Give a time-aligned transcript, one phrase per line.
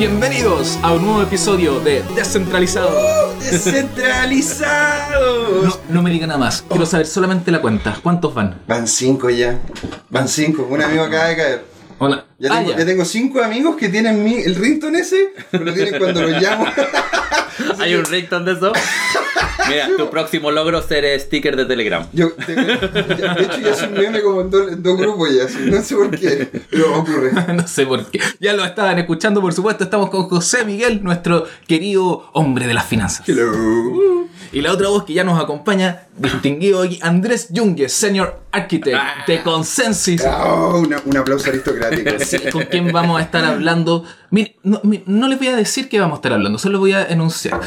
[0.00, 3.34] Bienvenidos a un nuevo episodio de Descentralizado.
[3.38, 5.62] ¡Descentralizado!
[5.62, 7.94] No, no me diga nada más, quiero saber solamente la cuenta.
[8.02, 8.62] ¿Cuántos van?
[8.66, 9.60] Van cinco ya.
[10.08, 10.66] Van cinco.
[10.70, 11.64] Un amigo acaba de caer.
[11.98, 12.24] Hola.
[12.40, 12.78] Ya Ah, tengo, ya.
[12.78, 16.40] ya tengo cinco amigos que tienen mi, el ringtone ese, pero lo tienen cuando los
[16.42, 16.64] llamo.
[17.78, 18.72] ¿Hay un ringtone de eso?
[19.68, 22.06] Mira, tu próximo logro ser sticker de Telegram.
[22.14, 22.62] Yo tengo-
[23.18, 25.82] ya- de hecho, ya soy meme como en, dos- en dos grupos ya, así, no
[25.82, 27.30] sé por qué, pero ocurre.
[27.54, 28.20] no sé por qué.
[28.40, 29.84] Ya lo estaban escuchando, por supuesto.
[29.84, 33.28] Estamos con José Miguel, nuestro querido hombre de las finanzas.
[33.28, 33.52] Hello.
[34.52, 38.98] Y la otra voz que ya nos acompaña, distinguido aquí, Andrés Junge, Senior Architect
[39.28, 40.22] de Consensus.
[40.26, 42.10] Oh, una- un aplauso aristocrático.
[42.52, 44.04] Con quién vamos a estar hablando.
[44.30, 47.60] Mire, no, les voy a decir qué vamos a estar hablando, solo voy a enunciar.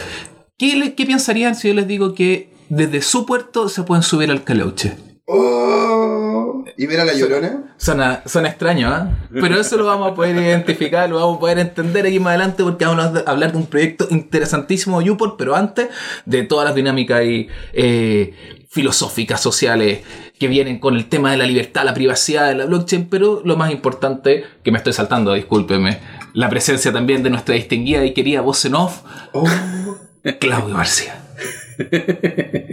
[0.58, 4.31] ¿Qué, le- qué pensarían si yo les digo que desde su puerto se pueden subir
[4.31, 4.95] al Caleuche?
[5.26, 7.76] Oh, ¿Y ver a la llorona?
[7.77, 9.09] Suena, suena extraño, ¿ah?
[9.31, 12.64] Pero eso lo vamos a poder identificar, lo vamos a poder entender aquí más adelante
[12.64, 15.88] porque vamos a hablar de un proyecto interesantísimo de Uport, pero antes
[16.25, 18.34] de todas las dinámicas y, eh,
[18.69, 20.00] filosóficas, sociales
[20.44, 23.55] que vienen con el tema de la libertad, la privacidad de la blockchain, pero lo
[23.55, 26.00] más importante, que me estoy saltando, discúlpeme,
[26.33, 29.45] la presencia también de nuestra distinguida y querida voz en off, Oh,
[30.41, 31.16] Claudio García.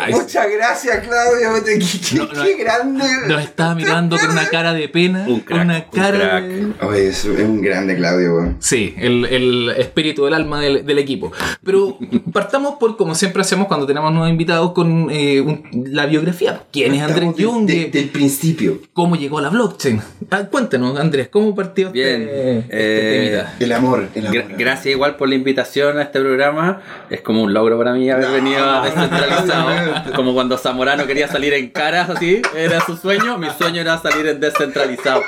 [0.00, 1.64] Ay, muchas gracias, Claudio.
[1.64, 3.04] Qué, qué- No, no, qué grande.
[3.28, 6.44] nos estaba mirando con una cara de pena, Un crack, una un cara crack.
[6.44, 6.86] de...
[6.86, 8.34] Oye, es, un grande, Claudio.
[8.34, 8.56] weón.
[8.60, 11.32] Sí, el, el espíritu del alma del, del equipo.
[11.64, 11.98] Pero
[12.32, 16.62] partamos por, como siempre hacemos cuando tenemos nuevos invitados, con eh, un- la biografía.
[16.72, 18.80] ¿Quién es Andrés de- de- del principio.
[18.92, 20.00] ¿Cómo llegó a la blockchain?
[20.30, 23.54] Ah, cuéntanos, Andrés, ¿cómo partió este- Bien, este, eh, temita?
[23.60, 24.08] El amor.
[24.14, 24.36] El amor.
[24.42, 26.80] Gra- gracias igual por la invitación a este programa.
[27.10, 28.88] Es como un logro para mí haber No, venido a
[29.52, 30.12] descentralizado.
[30.16, 33.38] Como cuando Zamorano quería salir en caras así, era su sueño.
[33.38, 35.22] Mi sueño era salir en descentralizado.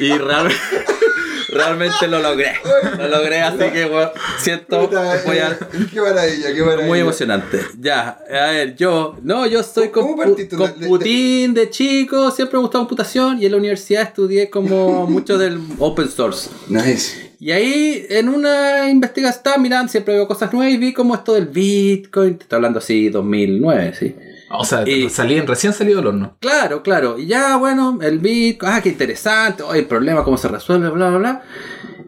[0.00, 0.50] Y real-
[1.48, 2.52] realmente lo logré.
[2.98, 5.58] Lo logré, así que bueno, siento Puta, voy a- eh,
[5.92, 6.86] Qué maravilla, qué maravilla.
[6.88, 7.60] Muy emocionante.
[7.78, 9.16] Ya, a ver, yo.
[9.22, 13.58] No, yo soy con, con Putin de chico, siempre me gustó computación y en la
[13.58, 16.48] universidad estudié como mucho del open source.
[16.68, 17.31] Nice.
[17.44, 21.34] Y ahí en una investigación estaba mirando, siempre veo cosas nuevas y vi como esto
[21.34, 22.36] del Bitcoin.
[22.38, 24.14] Te estoy hablando así, 2009, sí.
[24.50, 26.36] O sea, y- salían recién salido del horno.
[26.38, 27.18] Claro, claro.
[27.18, 31.08] Y ya, bueno, el Bitcoin, ah, qué interesante, oh, el problema, cómo se resuelve, bla,
[31.08, 31.42] bla, bla.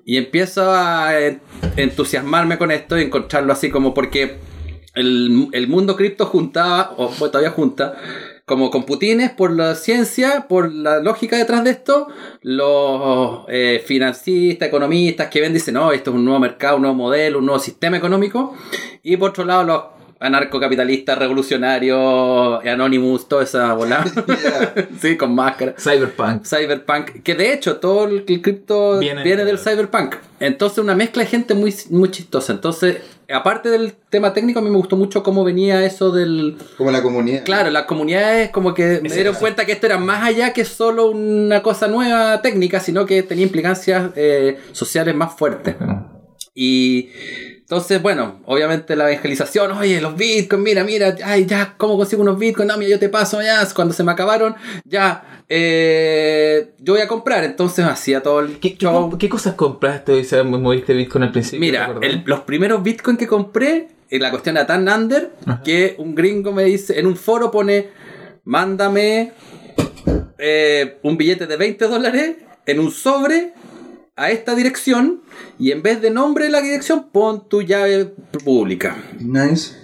[0.05, 1.41] Y empiezo a en-
[1.77, 4.37] entusiasmarme con esto y encontrarlo así como porque
[4.95, 7.97] el, el mundo cripto juntaba, o todavía junta,
[8.47, 12.09] como computines por la ciencia, por la lógica detrás de esto,
[12.43, 16.97] los eh, financistas, economistas que ven, dicen, no, esto es un nuevo mercado, un nuevo
[16.97, 18.55] modelo, un nuevo sistema económico.
[19.03, 19.83] Y por otro lado, los
[20.21, 24.05] anarcocapitalistas, revolucionarios, Anonymous, toda esa bola.
[24.27, 24.89] Yeah.
[25.01, 25.75] sí, con máscara.
[25.79, 26.45] Cyberpunk.
[26.45, 30.17] Cyberpunk, que de hecho todo el, el cripto Viene- viene, del cyberpunk.
[30.41, 32.53] Entonces una mezcla de gente muy, muy chistosa.
[32.53, 32.99] Entonces,
[33.33, 36.57] aparte del tema técnico, a mí me gustó mucho cómo venía eso del...
[36.77, 37.45] Como la comunidad.
[37.45, 39.41] Claro, las comunidades como que me dieron caso.
[39.41, 43.45] cuenta que esto era más allá que solo una cosa nueva técnica, sino que tenía
[43.45, 45.77] implicancias eh, sociales más fuertes.
[46.55, 47.11] Y
[47.65, 52.39] entonces, bueno, obviamente la evangelización, oye, los bitcoins, mira, mira, ay, ya, ¿cómo consigo unos
[52.39, 52.71] bitcoins?
[52.71, 54.55] No, mira, yo te paso, ya, cuando se me acabaron,
[54.85, 57.43] ya, eh, yo voy a comprar.
[57.43, 59.17] Entonces hacía todo el ¿Qué, qué, show.
[59.19, 61.59] qué cosas compraste y se moviste Bitcoin al principio?
[61.61, 65.33] ¿Te Mira, el- los primeros bitcoins que compré, eh, la cuestión era tan under
[65.65, 67.89] que un gringo me dice, en un foro pone,
[68.45, 69.33] mándame
[70.39, 72.37] eh, un billete de 20 dólares
[72.67, 73.53] en un sobre
[74.17, 75.23] a esta dirección
[75.59, 78.07] y en vez de nombre de la dirección pon tu llave
[78.45, 78.97] pública.
[79.21, 79.83] Nice.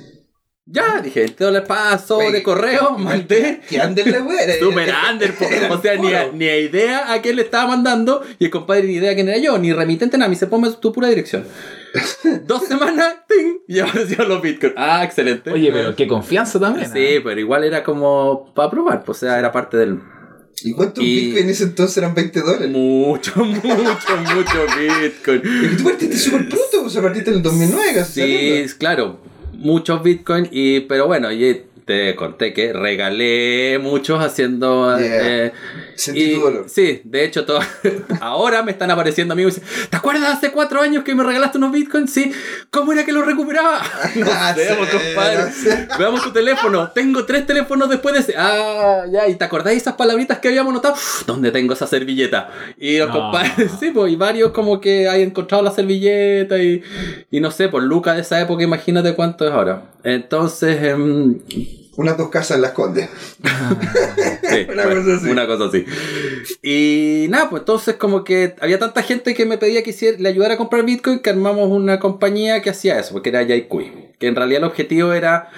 [0.72, 3.60] Ya, dije, 20 dólares paso Oye, de correo, mandé.
[3.68, 4.56] Que anden la wea.
[4.60, 5.44] Super under, po.
[5.74, 8.84] o sea, ni, a- ni a idea a quién le estaba mandando y el compadre
[8.84, 11.44] ni idea quién era yo, ni remitente nada, me dice, ponme tu pura dirección.
[12.47, 13.58] Dos semanas, ¡ting!
[13.66, 14.74] y aparecieron los bitcoins.
[14.78, 15.50] Ah, excelente.
[15.50, 16.88] Oye, pero qué confianza también.
[16.92, 19.98] Sí, pero igual era como para probar, pues, o sea, era parte del...
[20.65, 22.71] ¿Y cuántos Y- bitcoin en ese entonces eran 20 dólares?
[22.71, 25.42] Mucho, mucho, mucho bitcoin.
[25.45, 28.22] Es que tú partiste súper pronto, pues partiste en el 2009 casi.
[28.22, 29.21] Sí, claro,
[29.54, 34.97] muchos bitcoins, y, pero bueno, y te conté que regalé muchos haciendo...
[34.97, 35.47] Yeah.
[35.47, 35.53] eh,
[35.97, 36.66] Sentí y- tu dolor.
[36.69, 37.59] Sí, de hecho, todo,
[38.21, 41.59] ahora me están apareciendo amigos y dicen, ¿te acuerdas hace cuatro años que me regalaste
[41.59, 42.13] unos bitcoins?
[42.13, 42.31] Sí,
[42.71, 43.83] ¿cómo era que los recuperaba?
[44.16, 45.39] No Ah, sé, compadre.
[45.45, 45.89] no sé.
[45.98, 46.91] Veamos tu teléfono.
[46.92, 48.34] Tengo tres teléfonos después de ese.
[48.39, 50.95] Ah, ya, ¿y te acordáis esas palabritas que habíamos notado?
[51.27, 52.51] ¿Dónde tengo esa servilleta?
[52.78, 53.15] Y los No.
[53.15, 56.83] compadres, sí, pues, y varios como que hay encontrado la servilleta y,
[57.31, 59.83] y no sé, por Lucas de esa época, imagínate cuánto es ahora.
[60.04, 61.39] Entonces, em,
[61.97, 63.09] unas dos casas en las Condes.
[64.42, 65.28] Sí, Una bueno, cosa así.
[65.28, 65.84] Una cosa así.
[66.63, 70.28] Y nada, pues entonces como que había tanta gente que me pedía que hiciera, le
[70.28, 74.15] ayudara a comprar Bitcoin que armamos una compañía que hacía eso, porque era Yaikui.
[74.19, 75.51] Que en realidad el objetivo era...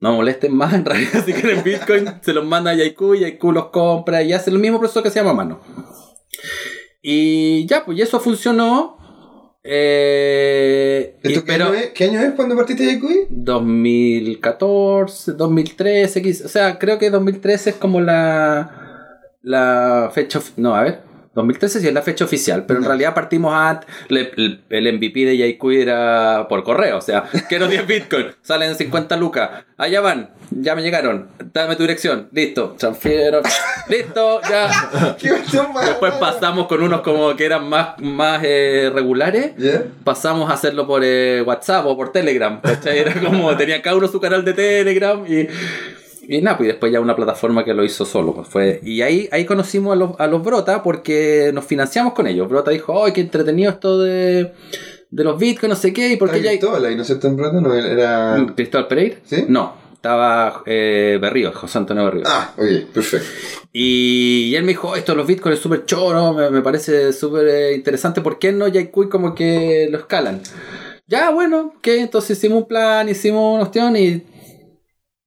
[0.00, 3.70] No molesten más, en realidad si quieren Bitcoin se los manda a Yaikui, Yaikui los
[3.70, 5.60] compra y hace el mismo proceso que se llama mano.
[7.02, 8.97] Y ya, pues y eso funcionó.
[9.64, 11.86] Eh, y- ¿Esto qué, pero año es?
[11.90, 13.26] ¿Qué año es cuando partiste de Yacuy?
[13.30, 18.74] 2014, 2013, quiz- o sea, creo que 2013 es como la
[19.42, 21.00] la fecha, no, a ver,
[21.38, 23.54] 2013 sí es la fecha oficial, pero en realidad partimos
[24.08, 28.74] le- el, el MVP de Yaikui era por correo, o sea, quiero 10 Bitcoin, salen
[28.74, 33.40] 50 lucas, allá van, ya me llegaron, dame tu dirección, listo, transfiero,
[33.88, 35.16] listo, ya.
[35.86, 39.52] Después pasamos con unos como que eran más, más eh, regulares
[40.04, 42.60] pasamos a hacerlo por eh, WhatsApp o por Telegram.
[42.60, 42.98] ¿cachai?
[42.98, 45.48] Era como, tenía cada uno su canal de Telegram y,
[46.30, 48.34] y nada, pues y después ya una plataforma que lo hizo solo.
[48.34, 52.26] Pues fue, y ahí, ahí conocimos a los, a los Brota porque nos financiamos con
[52.26, 52.48] ellos.
[52.48, 54.52] Brota dijo, ¡ay, qué entretenido esto de,
[55.10, 56.12] de los bitcoins, no sé qué!
[56.12, 56.50] Y porque ya.
[56.50, 57.28] Cristóbal ahí, ¿no es cierto?
[57.28, 58.46] En pronto no era.
[58.54, 59.16] ¿Cristóbal Pereira?
[59.24, 59.46] ¿Sí?
[59.48, 62.24] No, estaba eh, Berrío, José Antonio Berrío.
[62.26, 63.26] Ah, ok, perfecto.
[63.72, 66.60] Y, y él me dijo, "Oh, esto de los bitcoins es súper choro, me, me
[66.60, 68.20] parece súper eh, interesante.
[68.20, 70.42] ¿Por qué no Yaikui como que lo escalan?
[71.06, 74.22] Ya, bueno, que entonces hicimos un plan, hicimos una opción y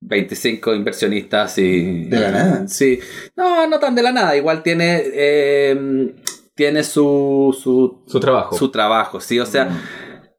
[0.01, 2.05] 25 inversionistas y...
[2.05, 2.67] ¿De la nada?
[2.67, 2.99] Sí.
[3.35, 4.35] No, no tan de la nada.
[4.35, 5.01] Igual tiene...
[5.05, 6.13] eh,
[6.53, 8.55] tiene su, su, Su trabajo.
[8.57, 9.39] su trabajo, sí.
[9.39, 9.69] O sea,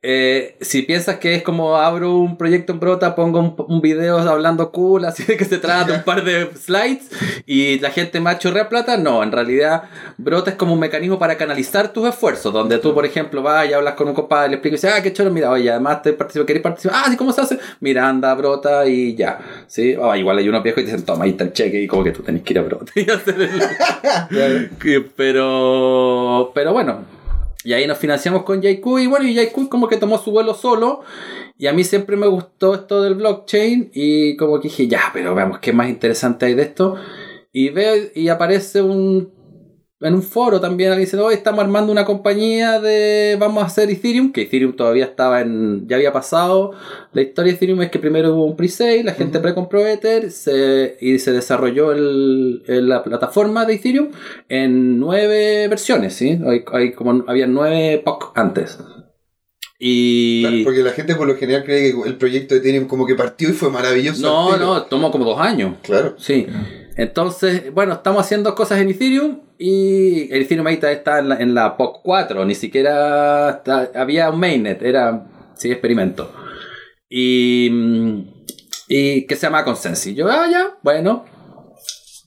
[0.05, 4.19] eh, si piensas que es como abro un proyecto en Brota, pongo un, un video
[4.19, 7.09] hablando cool, así de que se trata de un par de slides
[7.47, 9.85] y la gente más chorrea plata, no, en realidad
[10.19, 13.73] Brota es como un mecanismo para canalizar tus esfuerzos, donde tú, por ejemplo, vas y
[13.73, 16.13] hablas con un compadre, le explicas, y dices, ah, qué choro, mira, oye, además te
[16.15, 17.03] participo, ¿querés participar?
[17.05, 17.59] Ah, sí, ¿cómo se hace?
[17.81, 19.39] Mira, anda, Brota y ya,
[19.69, 19.95] ¿sí?
[20.03, 22.03] Ah, igual hay unos viejos y te dicen, toma, ahí está el cheque y como
[22.03, 24.71] que tú tenés que ir a Brota y hacer el...
[24.81, 27.05] Que- pero, pero bueno,
[27.65, 30.55] y ahí nos financiamos con Yaiku y bueno, y Yaiku como que tomó su vuelo
[30.55, 31.03] solo.
[31.57, 35.35] Y a mí siempre me gustó esto del blockchain y como que dije, ya, pero
[35.35, 36.97] veamos qué más interesante hay de esto.
[37.53, 39.33] Y veo y aparece un
[40.03, 43.89] en un foro también alguien diciendo, hoy estamos armando una compañía de vamos a hacer
[43.91, 46.73] Ethereum, que Ethereum todavía estaba en ya había pasado.
[47.13, 50.97] La historia de Ethereum es que primero hubo un pre-sale, la gente precompró Ether se,
[51.01, 54.09] y se desarrolló el- el- la plataforma de Ethereum
[54.49, 56.39] en nueve versiones, ¿sí?
[56.47, 58.79] Hay, hay como había nueve POC antes.
[59.85, 63.05] Y Claro, porque la gente por lo general cree que el proyecto de Ethereum como
[63.07, 64.23] que partió y fue maravilloso.
[64.23, 65.75] no, no, tomó como dos años.
[65.83, 66.15] Claro.
[66.19, 66.47] Sí.
[66.97, 71.55] Entonces, bueno, estamos haciendo cosas en Ethereum y el Ethereum ahí está- en la, en
[71.55, 73.63] la POC 4, ni siquiera
[73.95, 76.31] había un mainnet, era, sí, experimento.
[77.09, 77.71] Y,
[78.89, 80.07] y que se llama Consensus.
[80.09, 81.25] Y yo, ah, ya, bueno.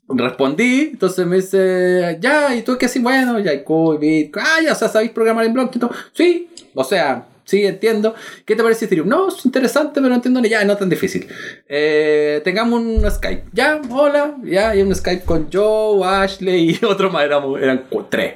[0.08, 3.00] Respondí, entonces me dice, ya, ¿y tú qué sí?
[3.00, 4.32] Bueno, ya, y.
[4.36, 5.90] Ah, ya, o sea, ¿sabéis programar en blockchain?
[6.14, 8.14] Sí, o sea, sí, entiendo.
[8.46, 9.08] ¿Qué te parece Ethereum?
[9.08, 11.28] No, es interesante, pero no entiendo ni ya, no tan difícil.
[11.68, 13.46] Eh, tengamos un Skype.
[13.54, 18.34] Ya, hola, ya, y un Skype con Joe, Ashley y otro más, éramos, eran tres.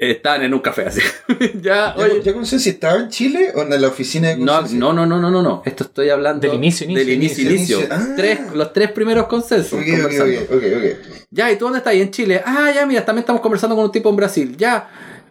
[0.00, 1.00] Estaban en un café así.
[1.60, 2.22] ya, ¿Ya, oye.
[2.22, 4.76] ya conocí si estaba en Chile o en la oficina de No, Consensi?
[4.78, 5.62] no, no, no, no, no, no.
[5.66, 7.78] Esto estoy hablando Del inicio, inicio, del inicio, inicio.
[7.80, 7.96] inicio.
[7.96, 8.14] Ah.
[8.16, 9.72] Tres, los tres primeros consensos.
[9.72, 10.40] Ok, ok, conversando.
[10.42, 11.16] ok, ok, ok.
[11.32, 11.94] Ya, ¿y tú dónde estás?
[11.96, 12.40] ¿Y en Chile?
[12.46, 14.56] Ah, ya, mira, también estamos conversando con un tipo en Brasil.
[14.56, 14.88] Ya.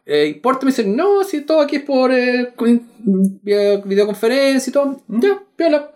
[0.09, 0.41] Eh.
[0.41, 2.53] Me dicen, no, si todo aquí es por eh,
[3.43, 5.03] videoconferencia y todo.
[5.07, 5.91] Ya, piola.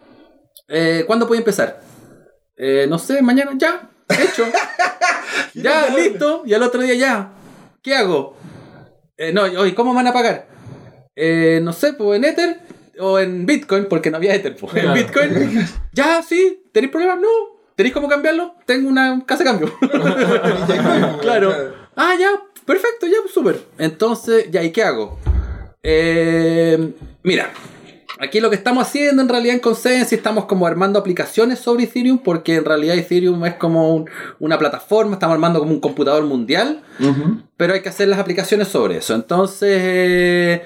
[0.68, 1.82] Eh, ¿Cuándo puedo empezar?
[2.58, 3.52] Eh, no sé, mañana.
[3.58, 4.46] Ya, hecho.
[5.54, 6.44] ya, listo.
[6.46, 7.32] Y al otro día ya.
[7.82, 8.36] ¿Qué hago?
[9.18, 10.48] Eh, no, oye, ¿cómo van a pagar?
[11.16, 12.60] Eh, no sé, pues en Ether
[13.00, 14.58] o en Bitcoin, porque no había Ether.
[14.58, 14.76] Pues.
[14.76, 14.94] En.
[14.94, 15.66] Bitcoin.
[15.94, 16.64] ya, sí.
[16.74, 17.20] ¿Tenéis problemas?
[17.22, 17.28] No.
[17.76, 18.56] ¿Tenéis cómo cambiarlo?
[18.66, 19.74] Tengo una casa de cambio.
[21.22, 21.74] claro.
[21.96, 22.30] Ah, ya,
[22.66, 23.62] perfecto, ya, súper.
[23.78, 25.18] Entonces, ya, ¿y qué hago?
[25.84, 27.52] Eh, mira,
[28.20, 32.20] aquí lo que estamos haciendo en realidad en Consensus estamos como armando aplicaciones sobre Ethereum
[32.20, 36.82] porque en realidad Ethereum es como un- una plataforma, estamos armando como un computador mundial,
[37.58, 39.16] pero hay que hacer las aplicaciones sobre eso.
[39.16, 40.62] Entonces, eh,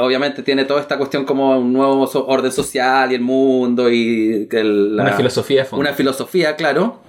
[0.00, 4.46] obviamente tiene toda esta cuestión como un nuevo so- orden social y el mundo y
[4.50, 5.80] que el- la- Una filosofía fondo.
[5.80, 7.00] una filosofía, claro.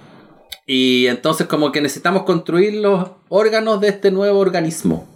[0.72, 5.08] Y entonces como que necesitamos construir los órganos de este nuevo organismo.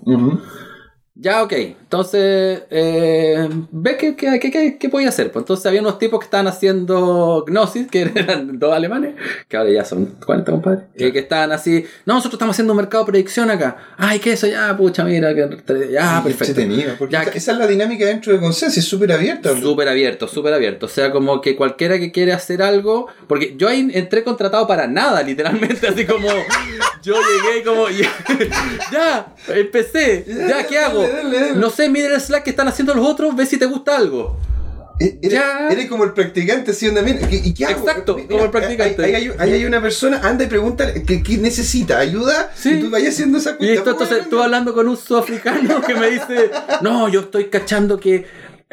[1.14, 1.52] Ya, ok.
[1.98, 5.30] Entonces eh, ve qué, qué, qué, qué, qué podía hacer.
[5.30, 9.14] Pues entonces había unos tipos que estaban haciendo Gnosis, que eran dos alemanes,
[9.46, 12.78] que ahora ya son 40, compadre, eh, que estaban así, no, nosotros estamos haciendo un
[12.78, 13.76] mercado de predicción acá.
[13.96, 14.48] Ay, ¿qué eso?
[14.48, 15.48] Ya, pucha, mira, que,
[15.92, 16.60] ya, perfecto.
[16.62, 19.56] Entretenido, porque Ya, esa, que- es la dinámica dentro de Consenso, es súper abierta.
[19.56, 20.86] Súper abierto, súper abierto.
[20.86, 23.06] O sea, como que cualquiera que quiere hacer algo.
[23.28, 25.86] Porque yo ahí entré contratado para nada, literalmente.
[25.86, 26.26] Así como.
[27.04, 27.88] Yo llegué como.
[27.90, 28.10] Ya,
[28.92, 30.24] ya, empecé.
[30.48, 31.06] Ya, ¿qué hago?
[31.56, 34.38] No sé, mira el Slack que están haciendo los otros, ve si te gusta algo.
[35.00, 35.68] E- Eres, Ya.
[35.70, 36.86] eres como el practicante, ¿sí?
[36.86, 37.80] ¿Y, y qué hago?
[37.80, 39.04] Exacto, Mira, como el practicante.
[39.04, 41.98] Ahí, hay, hay una persona, anda y pregunta ¿qué, qué necesita?
[41.98, 42.52] ¿Ayuda?
[42.54, 42.74] Sí.
[42.74, 43.74] Y tú vayas haciendo esa Y cuenta.
[43.74, 46.50] esto, entonces tú hablando con un sudafricano que me dice,
[46.82, 48.24] no, yo estoy cachando que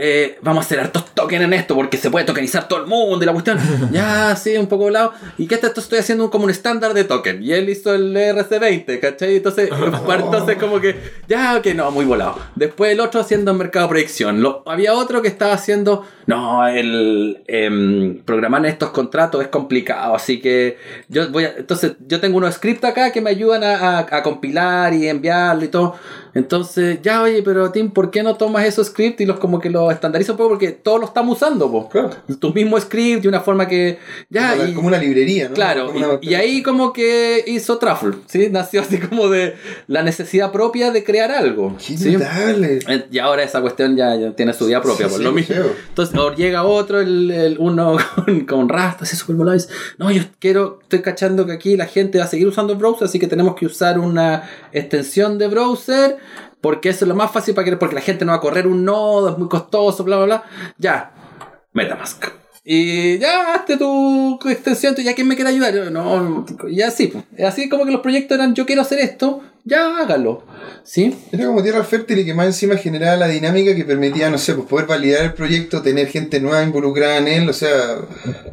[0.03, 3.21] eh, vamos a hacer hartos tokens en esto porque se puede tokenizar todo el mundo
[3.21, 3.59] y la cuestión.
[3.91, 5.13] ya, sí, un poco volado.
[5.37, 7.43] ¿Y qué esto estoy haciendo como un estándar de token?
[7.43, 9.35] Y él hizo el RC20, ¿cachai?
[9.37, 9.69] Entonces,
[10.09, 10.95] entonces como que,
[11.27, 12.39] ya, que no, muy volado.
[12.55, 14.41] Después el otro haciendo mercado predicción.
[14.41, 20.39] Lo- había otro que estaba haciendo, no, el em, programar estos contratos es complicado, así
[20.41, 20.77] que
[21.09, 24.23] yo voy a, entonces yo tengo unos scripts acá que me ayudan a, a- a
[24.23, 25.95] compilar y enviarlo y todo.
[26.33, 29.69] Entonces, ya, oye, pero Tim, ¿por qué no tomas esos scripts y los como que
[29.69, 30.49] los estandarizas un poco?
[30.51, 31.89] Porque todos los estamos usando, po.
[31.89, 32.11] Claro.
[32.39, 35.55] Tu mismo script de una forma que, ya, como, y- como una librería, ¿no?
[35.55, 38.47] Claro, Como una- y, y ahí como que hizo Truffle, ¿sí?
[38.49, 39.55] Nació así como de
[39.87, 41.75] la necesidad propia de crear algo.
[41.79, 41.95] ¿sí?
[42.11, 42.79] notable.
[42.87, 45.31] Eh, Y ahora esa cuestión ya, ya tiene su vida propia, Sí, por sí, lo
[45.33, 45.53] mismo.
[45.55, 45.71] creo.
[45.89, 49.73] Entonces ahora llega otro, el, el- uno con, con Rust, así súper volado, y dice,
[49.97, 53.05] no, yo quiero, estoy cachando que aquí la gente va a seguir usando el browser,
[53.05, 56.17] así que tenemos que usar una extensión de browser,
[56.61, 58.67] porque eso es lo más fácil para que, porque la gente no va a correr
[58.67, 60.43] un nodo, es muy costoso, bla, bla, bla.
[60.77, 61.11] Ya,
[61.73, 62.23] Metamask.
[62.63, 65.73] Y ya, hazte tu extensión, ya quién me quiere ayudar.
[65.73, 67.23] Yo, no, y así, pues.
[67.43, 70.43] así como que los proyectos eran, yo quiero hacer esto, ya hágalo.
[70.83, 71.15] ¿Sí?
[71.31, 74.53] Era como tierra fértil y que más encima generaba la dinámica que permitía, no sé,
[74.53, 77.97] pues poder validar el proyecto, tener gente nueva involucrada en él, o sea,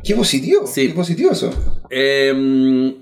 [0.02, 0.88] qué positivo, Sí.
[0.88, 1.50] qué positivo eso.
[1.90, 2.94] Eh,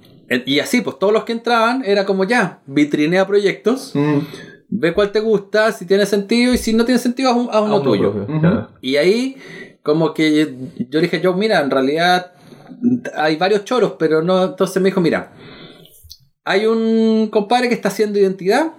[0.44, 4.18] y así, pues todos los que entraban era como ya, vitrinea proyectos, Mm.
[4.68, 7.62] Ve cuál te gusta, si tiene sentido y si no tiene sentido, haz, un- haz
[7.62, 8.12] uno tuyo.
[8.12, 8.68] propio, claro.
[8.80, 9.36] Y ahí,
[9.82, 10.54] como que
[10.90, 12.32] yo dije, yo, mira, en realidad
[13.16, 14.42] hay varios choros, pero no.
[14.44, 15.32] Entonces me dijo, mira,
[16.44, 18.72] hay un compadre que está haciendo identidad,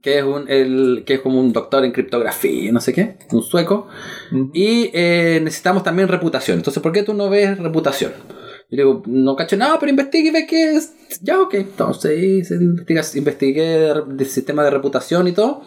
[0.00, 3.42] que es, un, el, que es como un doctor en criptografía, no sé qué, un
[3.42, 3.88] sueco,
[4.54, 6.58] y eh, necesitamos también reputación.
[6.58, 8.12] Entonces, ¿por qué tú no ves reputación?
[8.70, 10.92] Yo digo, no cacho nada, pero investigue y ve que es.
[11.22, 11.54] Ya, ok.
[11.54, 12.50] Entonces,
[13.14, 15.62] investigué del sistema de reputación y todo.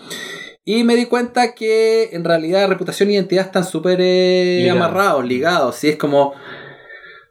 [0.65, 5.75] Y me di cuenta que en realidad reputación y identidad están súper eh, amarrados, ligados.
[5.75, 6.33] Si es como.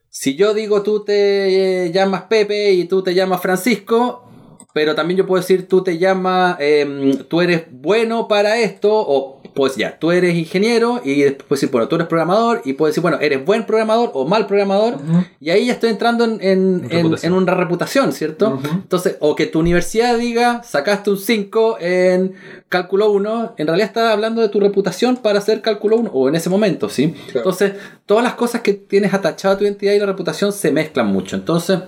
[0.08, 4.28] Si yo digo tú te eh, llamas Pepe y tú te llamas Francisco,
[4.75, 9.38] pero también yo puedo decir tú te llamas, em, tú eres bueno para esto, o
[9.59, 12.87] pues ya, tú eres ingeniero y después puedo decir, bueno, tú eres programador y puedo
[12.87, 14.95] decir, bueno, eres buen programador o mal programador,
[15.41, 17.33] y ahí ya estoy entrando en, en- en- Reputación.
[17.33, 18.61] en una reputación, ¿cierto?
[18.73, 22.35] Entonces, o que tu universidad diga, sacaste un 5 en
[22.69, 26.37] cálculo 1, en realidad está hablando de tu reputación para hacer cálculo 1, o en
[26.37, 27.09] ese momento, ¿sí?
[27.11, 27.38] Claro.
[27.41, 27.73] Entonces,
[28.07, 31.35] todas las cosas que tienes atachadas a tu identidad y la reputación se mezclan mucho.
[31.35, 31.81] Entonces,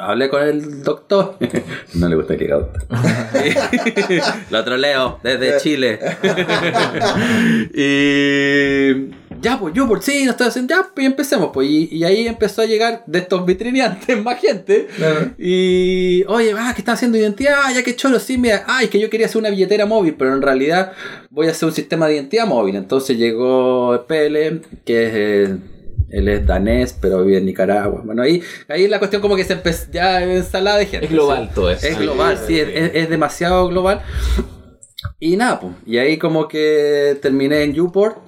[0.00, 1.36] hablé con el doctor.
[1.94, 2.72] no le gusta el hígado.
[4.50, 5.98] Lo troleo desde Chile.
[7.74, 10.74] y ya, pues yo por sí, no estoy haciendo.
[10.74, 11.50] Ya, pues y empecemos.
[11.52, 14.88] Pues, y, y ahí empezó a llegar de estos vitrineantes más gente.
[14.96, 15.32] Claro.
[15.38, 18.90] Y, oye, ah, que están haciendo identidad, ah, ya que choro, sí, mira, ay, es
[18.90, 20.92] que yo quería hacer una billetera móvil, pero en realidad
[21.30, 22.76] voy a hacer un sistema de identidad móvil.
[22.76, 25.56] Entonces llegó Pele, que es, eh,
[26.10, 28.02] él es danés, pero vive en Nicaragua.
[28.04, 31.06] Bueno, ahí, ahí la cuestión como que se empezó, ya ensalada de gente.
[31.06, 31.86] Es global todo eso.
[31.86, 34.02] Es global, sí, es, es- es demasiado global.
[35.18, 38.18] Y nada, pues, y ahí como que terminé en Uport.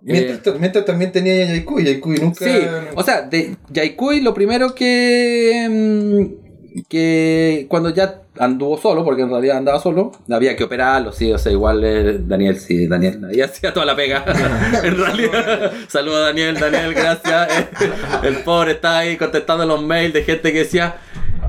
[0.00, 2.44] Mientras, mientras también tenía Yaikuy, Yaikuy nunca...
[2.44, 2.50] Sí,
[2.94, 5.66] o sea, de Yaikui lo primero que.
[5.70, 11.32] mm, que cuando ya anduvo solo, porque en realidad andaba solo, había que operarlo, sí,
[11.32, 14.24] o sea, igual eh, Daniel, sí, Daniel, ahí hacía toda la pega.
[14.82, 17.68] en realidad, saludo a Daniel, Daniel, gracias.
[18.22, 20.96] El pobre está ahí contestando los mails de gente que decía,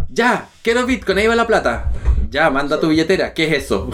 [0.10, 1.90] ya, quiero Bitcoin, ahí va la plata.
[2.30, 3.92] Ya, manda tu billetera, ¿qué es eso?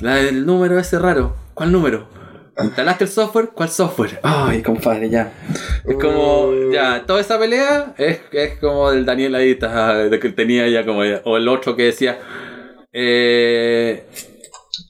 [0.00, 2.15] El número ese raro, ¿cuál número?
[2.62, 3.50] ¿Instalaste el software?
[3.54, 4.18] ¿Cuál software?
[4.22, 5.32] Ay, compadre, ya.
[5.84, 10.30] Es como, ya, toda esa pelea es, es como el Daniel ahí, está, de que
[10.30, 12.18] tenía ya como, o el otro que decía,
[12.92, 14.04] eh,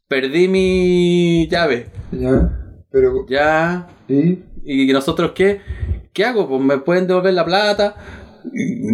[0.09, 2.51] perdí mi llave, Ya,
[2.91, 3.27] pero...
[3.29, 4.39] ya, ¿Y?
[4.65, 5.61] y nosotros qué,
[6.13, 6.49] ¿qué hago?
[6.49, 7.97] Pues me pueden devolver la plata.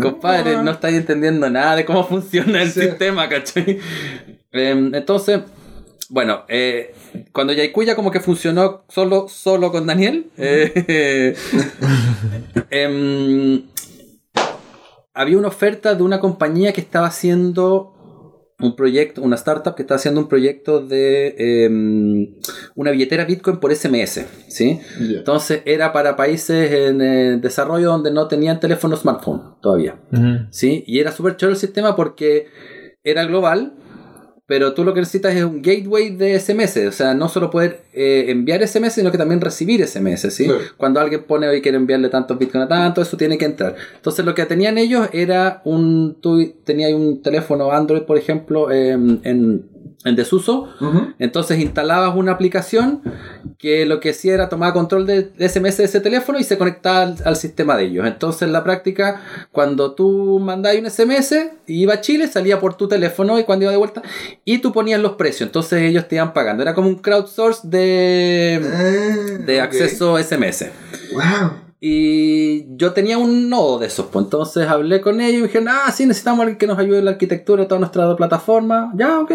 [0.01, 2.81] Compadre, no estáis entendiendo nada de cómo funciona el Sí.
[2.81, 3.79] sistema, ¿cachai?
[4.51, 5.41] Em, entonces,
[6.13, 6.95] Bueno, eh,
[7.33, 11.35] cuando Yaikuya como que funcionó solo, solo con Daniel, eh,
[12.71, 13.63] em,
[15.15, 17.95] había una oferta de una compañía que estaba haciendo
[18.61, 22.35] un proyecto, una startup que estaba haciendo un proyecto de em,
[22.75, 24.81] una billetera Bitcoin por SMS, ¿sí?
[25.01, 29.99] Entonces era para países en eh, desarrollo donde no tenían teléfono smartphone todavía,
[30.51, 30.85] ¿sí?
[30.87, 32.49] Y era súper chulo el sistema porque
[33.03, 33.77] era global,
[34.47, 37.83] pero tú lo que necesitas es un gateway de SMS, o sea, no solo poder
[37.93, 40.45] eh, enviar SMS, sino que también recibir SMS, ¿sí?
[40.45, 40.61] Claro.
[40.77, 43.77] Cuando alguien pone hoy quiere enviarle tantos bitcoin a tanto, eso tiene que entrar.
[43.95, 49.21] Entonces lo que tenían ellos era un, tú tenías un teléfono Android, por ejemplo, em,
[49.23, 49.72] en,
[50.05, 50.69] en desuso,
[51.19, 53.03] entonces instalabas una aplicación
[53.59, 56.59] que lo que hacía era tomar control de de SMS de ese teléfono y se
[56.59, 58.07] conectaba al, al sistema de ellos.
[58.07, 61.35] Entonces en la práctica, cuando tú mandabas un SMS
[61.67, 64.03] y iba a Chile, salía por tu teléfono y cuando iba de vuelta,
[64.45, 65.49] y tú ponías los precios.
[65.49, 66.63] Entonces ellos te iban pagando.
[66.63, 70.67] Era como un crowdsource de, Ah, de acceso SMS.
[71.13, 71.53] Wow.
[71.85, 75.69] Y yo tenía un nodo de esos, pues entonces hablé con ellos y me dijeron,
[75.69, 78.93] ah, sí, necesitamos alguien que nos ayude en la arquitectura de toda nuestra plataforma.
[78.95, 79.33] Ya, ok.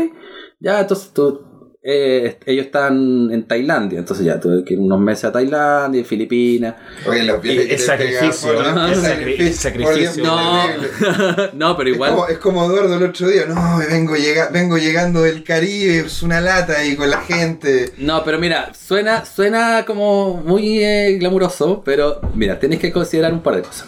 [0.59, 1.41] Ya, entonces tú,
[1.83, 6.75] eh, ellos están en Tailandia, entonces ya tuve que ir unos meses a Tailandia, Filipinas.
[7.07, 8.87] Oye, los viajes Es sacrificio, ¿no?
[8.87, 10.23] Es sacrificio.
[10.23, 10.63] No,
[11.53, 12.11] no, pero Es igual.
[12.11, 16.23] como, es como Eduardo el otro día, no, vengo, llega, vengo llegando del Caribe, es
[16.23, 17.93] una lata ahí con la gente.
[17.99, 23.41] No, pero mira, suena, suena como muy eh, glamuroso, pero mira, tienes que considerar un
[23.41, 23.87] par de cosas.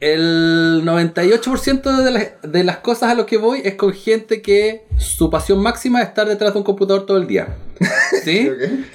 [0.00, 4.84] El 98% de las, de las cosas a lo que voy es con gente que
[4.98, 7.56] su pasión máxima es estar detrás de un computador todo el día.
[8.24, 8.50] ¿Sí?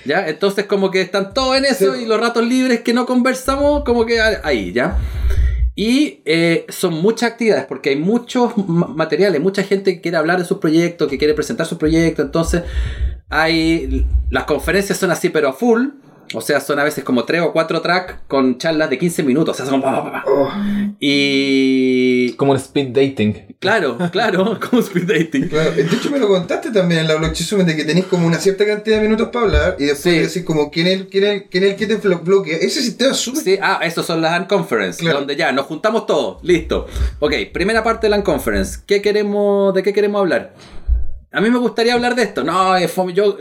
[0.05, 0.27] ¿Ya?
[0.27, 2.03] Entonces como que están todos en eso Sí.
[2.03, 4.97] y los ratos libres que no conversamos, como que ahí, ¿ya?
[5.75, 10.37] Y eh, son muchas actividades porque hay muchos ma- materiales, mucha gente que quiere hablar
[10.39, 12.25] de sus proyectos, que quiere presentar sus proyectos.
[12.25, 12.63] Entonces,
[13.29, 14.05] hay.
[14.29, 15.87] Las conferencias son así, pero a full.
[16.33, 19.55] O sea, son a veces como 3 o 4 tracks con charlas de 15 minutos.
[19.59, 19.81] O sea, son.
[19.83, 20.49] Oh,
[20.99, 22.33] Y.
[22.37, 23.55] Como un speed dating.
[23.59, 25.47] Claro, claro, como speed dating.
[25.49, 25.71] claro.
[25.71, 28.37] De hecho, me lo contaste también en la Blockchain Summit de que tenéis como una
[28.37, 30.19] cierta cantidad de minutos para hablar y después Sí.
[30.19, 32.57] decís como quién es, el- quién, es, el- quién es el que te blo- bloquea.
[32.57, 33.43] Ese sistema es súper.
[33.43, 35.19] Sí, ah, esos son las Unconference, Claro.
[35.19, 36.85] donde ya nos juntamos todos, listo.
[37.19, 38.79] Ok, primera parte de la Unconference.
[38.85, 40.53] ¿Qué queremos, ¿De qué queremos hablar?
[41.31, 42.43] A mí me gustaría hablar de esto.
[42.43, 43.37] No, es fome- yo,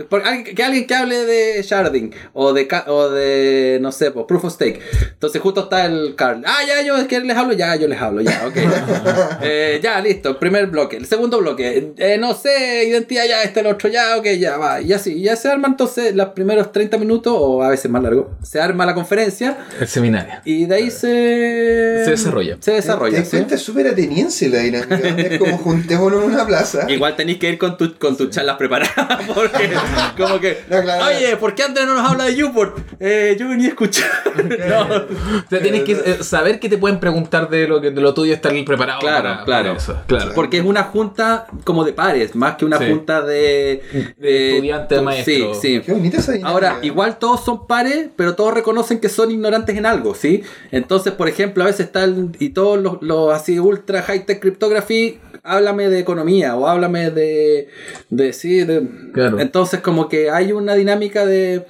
[0.55, 4.53] que alguien que hable de sharding o de, o de no sé, pues, proof of
[4.53, 4.79] stake.
[5.14, 6.42] Entonces justo está el Carl.
[6.46, 8.57] Ah, ya, yo es que les hablo, ya, yo les hablo, ya, ok.
[9.42, 10.98] Eh, ya, listo, primer bloque.
[10.98, 14.81] El segundo bloque, eh, no sé, identidad ya, este, el otro, ya, ok, ya, va.
[14.83, 18.33] Y así, ya se arma entonces los primeros 30 minutos, o a veces más largo,
[18.42, 19.57] se arma la conferencia.
[19.81, 20.35] El seminario.
[20.44, 22.03] Y de ahí se...
[22.05, 22.57] Se desarrolla.
[22.61, 23.37] Se Te desarrolla, das ¿sí?
[23.38, 24.96] cuenta, es súper ateniense la dinámica.
[25.09, 26.90] Es como juntémonos en una plaza.
[26.90, 29.71] Igual tenéis que ir con, tu, con tus charlas preparadas, porque
[30.19, 30.59] como que...
[30.69, 31.07] No, claro.
[31.07, 32.77] Oye, ¿por qué Andrés no nos habla de Newport?
[33.01, 34.11] Eh, yo venía a escuchar.
[34.69, 34.81] no.
[34.83, 38.12] O sea, tienes que eh, saber que te pueden preguntar de lo que de lo
[38.12, 39.64] tuyo estar preparado Claro, para, claro.
[39.69, 39.97] para eso.
[40.07, 40.33] Claro.
[40.35, 42.85] Porque es una junta como de pares, más que una Sí.
[42.91, 44.14] junta de...
[44.19, 45.55] De estudiante, tu- maestro.
[45.55, 45.83] Sí, sí.
[45.87, 46.51] Qué bonita esa dinámica.
[46.53, 50.43] Ahora, igual todos son pares, pero todos reconocen que son ignorantes en algo, ¿sí?
[50.73, 54.41] Entonces, por ejemplo, a veces está el- y todos los, los así ultra high tech
[54.41, 57.69] cryptography, háblame de economía o háblame de,
[58.11, 59.41] de sí, de, Claro.
[59.41, 61.65] entonces como que hay una dinámica de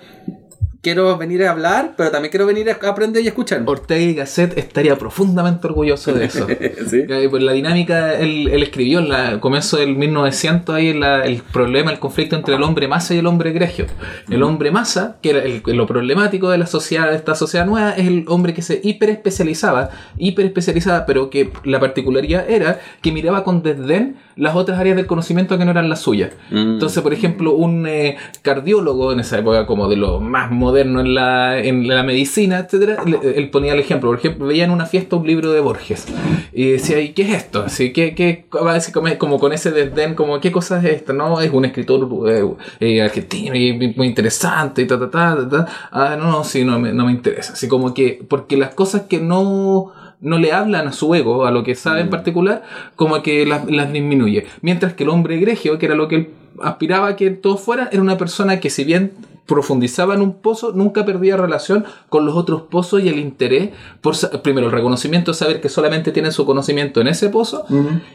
[0.81, 3.63] quiero venir a hablar, pero también quiero venir a aprender y escuchar.
[3.67, 6.47] Ortega y Gasset estaría profundamente orgulloso de eso.
[6.89, 7.05] ¿Sí?
[7.09, 11.43] Eh, Pues la dinámica, él, él escribió en la comienzo del 1900 ahí la- el
[11.43, 13.87] problema, el conflicto entre el hombre masa y el hombre egregio.
[14.31, 17.91] El hombre masa, que era el- lo problemático de la sociedad, de esta sociedad nueva,
[17.93, 23.63] es el hombre que se hiperespecializaba, hiperespecializaba, pero que la particularidad era que miraba con
[23.63, 26.31] desdén las otras áreas del conocimiento que no eran las suyas.
[26.51, 26.57] Mm.
[26.75, 31.15] Entonces, por ejemplo, un eh, cardiólogo en esa época, como de lo más moderno en
[31.15, 34.11] la, en la medicina, etcétera, le- él ponía el ejemplo.
[34.11, 36.07] Por ejemplo, veía en una fiesta un libro de Borges
[36.53, 37.65] y decía, ¿y qué es esto?
[37.67, 40.85] Así, ¿qué, qué, va a decir como, como con ese desdén, como, ¿qué cosa es
[40.85, 41.13] esto?
[41.13, 42.45] No, es un escritor eh,
[42.81, 45.67] eh, argentino y muy interesante y ta, ta, ta, ta, ta.
[45.91, 47.55] Ah, no, no, sí, no me, no me interesa.
[47.55, 51.51] Así como que, porque las cosas que no no le hablan a su ego, a
[51.51, 52.63] lo que sabe en particular,
[52.97, 54.47] como que las, las disminuye.
[54.63, 56.31] Mientras que el hombre egregio, que era lo que él
[56.63, 59.13] aspiraba a que todos fueran, era una persona que si bien
[59.49, 63.71] profundizaba en un pozo, nunca perdía relación con los otros pozos y el interés
[64.03, 67.65] por, primero, el reconocimiento, saber que solamente tienen su conocimiento en ese pozo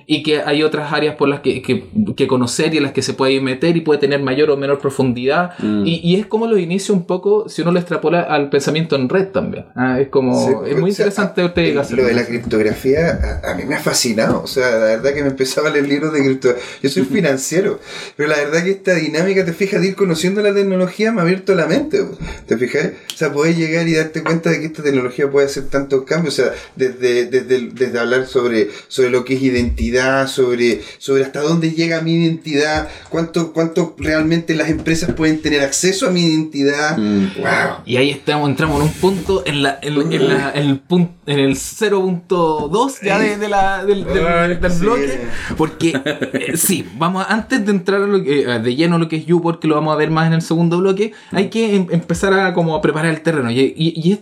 [0.05, 3.01] y que hay otras áreas por las que, que- que conocer y en las que
[3.01, 5.57] se puede meter y puede tener mayor o menor profundidad.
[5.57, 5.83] Mm.
[5.87, 9.09] Y, y es como lo inicia un poco, si uno lo extrapola al pensamiento en
[9.09, 9.65] red también.
[9.75, 11.97] Ah, es como, Sí, es muy o sea, interesante a- usted el-.
[11.97, 14.41] Lo de la criptografía a, a mí me ha fascinado.
[14.43, 16.63] O sea, la verdad que me empezaba a leer libros de criptografía.
[16.83, 17.79] Yo soy financiero,
[18.15, 21.55] pero la verdad que esta dinámica, te fijas, de ir conociendo la tecnología ha abierto
[21.55, 22.03] la mente.
[22.47, 22.91] ¿Te fijas?
[23.13, 26.39] O sea, podés llegar y darte cuenta de que esta tecnología puede hacer tantos cambios.
[26.39, 31.41] O sea, desde, desde, desde hablar sobre, sobre lo que es identidad, sobre, sobre hasta
[31.41, 36.97] dónde llega mi identidad, cuánto, cuánto realmente las empresas pueden tener acceso a mi identidad.
[36.97, 37.27] Mm.
[37.38, 37.77] ¡Wow!
[37.86, 41.13] Y ahí estamos, entramos en un punto, en, la, en, en la- en el, punto,
[41.25, 44.79] en el 0.2 ya de, de la, del, del- Ay, del sí.
[44.79, 45.19] bloque.
[45.57, 45.93] Porque,
[46.33, 49.07] eh, sí, vamos a- antes de entrar a lo que- eh, de lleno a lo
[49.07, 51.76] que es YouPorn, que lo vamos a ver más en el segundo bloque, hay que
[51.76, 53.52] em- empezar a, como preparar el terreno.
[53.52, 54.19] Y,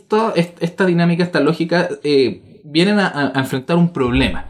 [0.60, 4.46] esta dinámica, esta lógica, eh, vienen a, enfrentar un problema.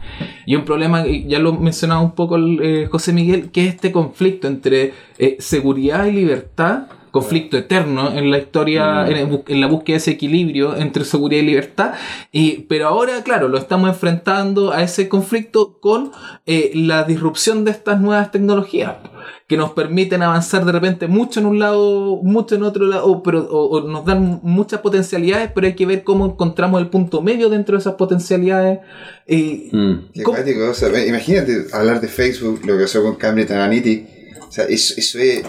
[0.46, 4.48] Y un problema, ya lo mencionaba un poco eh, José Miguel, que es este conflicto
[4.48, 9.68] entre eh, seguridad y libertad, conflicto eterno en la historia, en, el bus- en la
[9.68, 11.92] búsqueda de ese equilibrio entre seguridad y libertad.
[12.32, 16.10] Y, pero ahora, claro, lo estamos enfrentando a ese conflicto con
[16.46, 18.94] eh, la disrupción de estas nuevas tecnologías
[19.46, 23.22] que nos permiten avanzar de repente mucho en un lado, mucho en otro lado, o-
[23.22, 27.20] pero o- o nos dan muchas potencialidades, pero hay que ver cómo encontramos el punto
[27.20, 28.78] medio dentro de esas potencialidades.
[29.26, 31.06] Eh, Mm.
[31.08, 34.08] Imagínate hablar de Facebook, lo que pasó con Cambridge Analytica.
[34.48, 35.42] O sea, eso, eso es.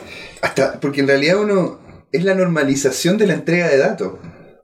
[0.43, 1.79] Hasta, porque en realidad uno.
[2.11, 4.13] Es la normalización de la entrega de datos.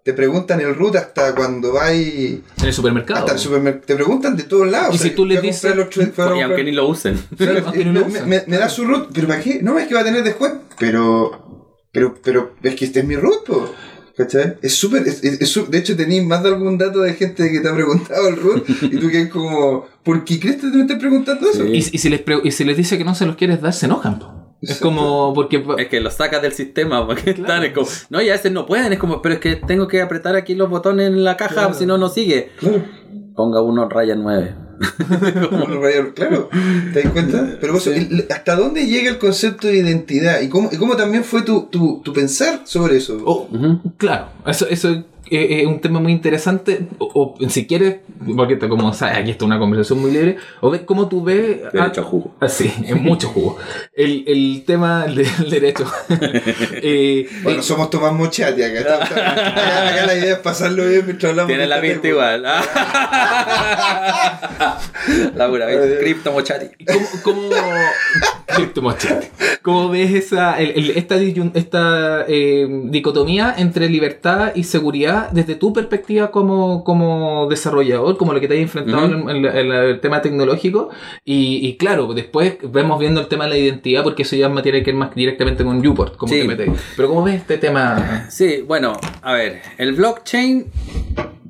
[0.03, 2.41] Te preguntan el root hasta cuando vais.
[2.59, 3.21] en el supermercado.
[3.21, 3.85] Hasta el supermercado.
[3.87, 4.93] Te preguntan de todos lados.
[4.93, 7.19] Y si tú le fui a dices- los Y comprar- aunque ni lo usen.
[7.35, 8.29] Claro, aunque no me, lo me- usen.
[8.29, 9.61] me- me da su root, pero ¿para qué?
[9.63, 10.61] No, es que va a tener descuento.
[10.77, 11.75] Pero.
[11.91, 13.73] Pero, pero, es que este es mi root, po.
[14.15, 14.57] ¿Cachai?
[14.61, 15.07] Es súper.
[15.07, 18.27] Es, es- de hecho, tenéis más de algún dato de gente que te ha preguntado
[18.27, 18.69] el root.
[18.83, 19.87] y tú que es como.
[20.03, 21.63] ¿Por qué crees que me estás preguntando eso?
[21.63, 21.71] Sí.
[21.71, 23.87] Y, y si les y si les dice que no se los quieres dar, se
[23.87, 24.19] enojan.
[24.19, 24.38] po.
[24.61, 27.41] Es como porque Es que lo sacas del sistema porque Claro.
[27.41, 29.87] están es como, no, y a veces no pueden, es como, pero es que tengo
[29.87, 31.73] que apretar aquí los botones en la caja, Claro.
[31.73, 32.51] si no, no sigue.
[32.59, 32.83] Claro.
[33.35, 34.55] Ponga uno raya 9.
[35.51, 36.49] Bueno, Ryan, claro,
[36.93, 37.57] ¿te das cuenta?
[37.59, 37.89] Pero vos,
[38.29, 40.39] ¿hasta dónde llega el concepto de identidad?
[40.41, 43.17] ¿Y cómo, y cómo también fue tu, tu, tu pensar sobre eso?
[43.25, 43.47] Oh,
[43.97, 46.87] Claro, eso, eso eh, es un tema muy interesante.
[46.97, 47.97] O, o si quieres,
[48.35, 51.59] porque esto, como sabes, aquí está una conversación muy libre, o ves cómo tú ves.
[51.73, 52.35] Derecho a jugo.
[52.39, 53.57] Ah, sí, es mucho jugo.
[53.93, 55.85] El, el tema del derecho.
[56.81, 58.79] Eh, Bueno, eh, somos Tomás Mochati acá.
[58.79, 61.49] Está- está- acá, acá la idea es pasarlo bien mientras hablamos.
[61.49, 62.43] Tiene la pinta igual.
[65.35, 65.97] la pura, ¿viste?
[65.99, 66.67] Cripto mochati.
[66.85, 67.49] ¿Cómo, cómo,
[68.55, 69.31] Cripto Machete.
[69.61, 71.15] ¿Cómo ves esa, el- el- esta,
[71.53, 78.39] esta eh, dicotomía entre libertad y seguridad desde tu perspectiva como, como desarrollador, como lo
[78.39, 80.89] que te has enfrentado en, el tema tecnológico?
[81.25, 84.83] Y, y claro, después vemos viendo el tema de la identidad, porque eso ya tiene
[84.83, 86.39] que ver más directamente con Uport, como Sí.
[86.41, 86.69] te metes.
[86.95, 88.27] Pero ¿cómo ves este tema?
[88.29, 90.65] Sí, bueno, a ver, el blockchain,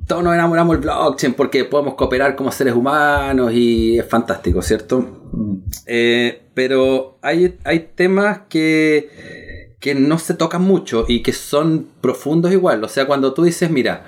[0.06, 5.06] todos nos enamoramos del blockchain porque podemos cooperar como seres humanos y es fantástico, ¿cierto?
[5.86, 9.08] Eh, pero hay, hay temas que,
[9.80, 12.84] que no se tocan mucho y que son profundos igual.
[12.84, 14.04] O sea, cuando tú dices, mira,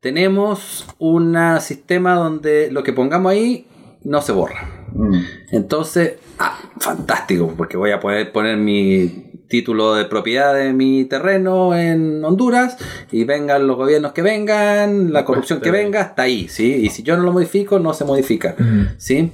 [0.00, 3.66] tenemos un sistema donde lo que pongamos ahí
[4.04, 4.86] no se borra.
[4.92, 5.18] Mm.
[5.50, 11.76] Entonces, ah, fantástico, porque voy a poder poner mi título de propiedad de mi terreno
[11.76, 12.76] en Honduras
[13.10, 16.74] y vengan los gobiernos que vengan, la corrupción que venga, hasta ahí, ¿sí?
[16.74, 18.54] Y si yo no lo modifico, no se modifica,
[18.98, 19.32] ¿sí?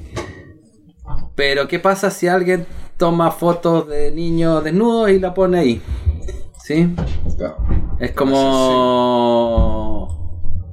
[1.35, 2.67] Pero, ¿qué pasa si alguien
[3.03, 5.83] toma fotos de niños desnudos y la pone ahí?
[6.63, 6.89] ¿Sí?
[7.37, 7.57] Claro.
[7.99, 9.27] Es como.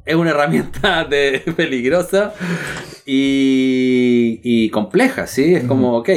[0.06, 2.36] Es una herramienta de, peligrosa
[3.04, 5.56] y, y compleja, ¿sí?
[5.56, 6.10] Es como, ok,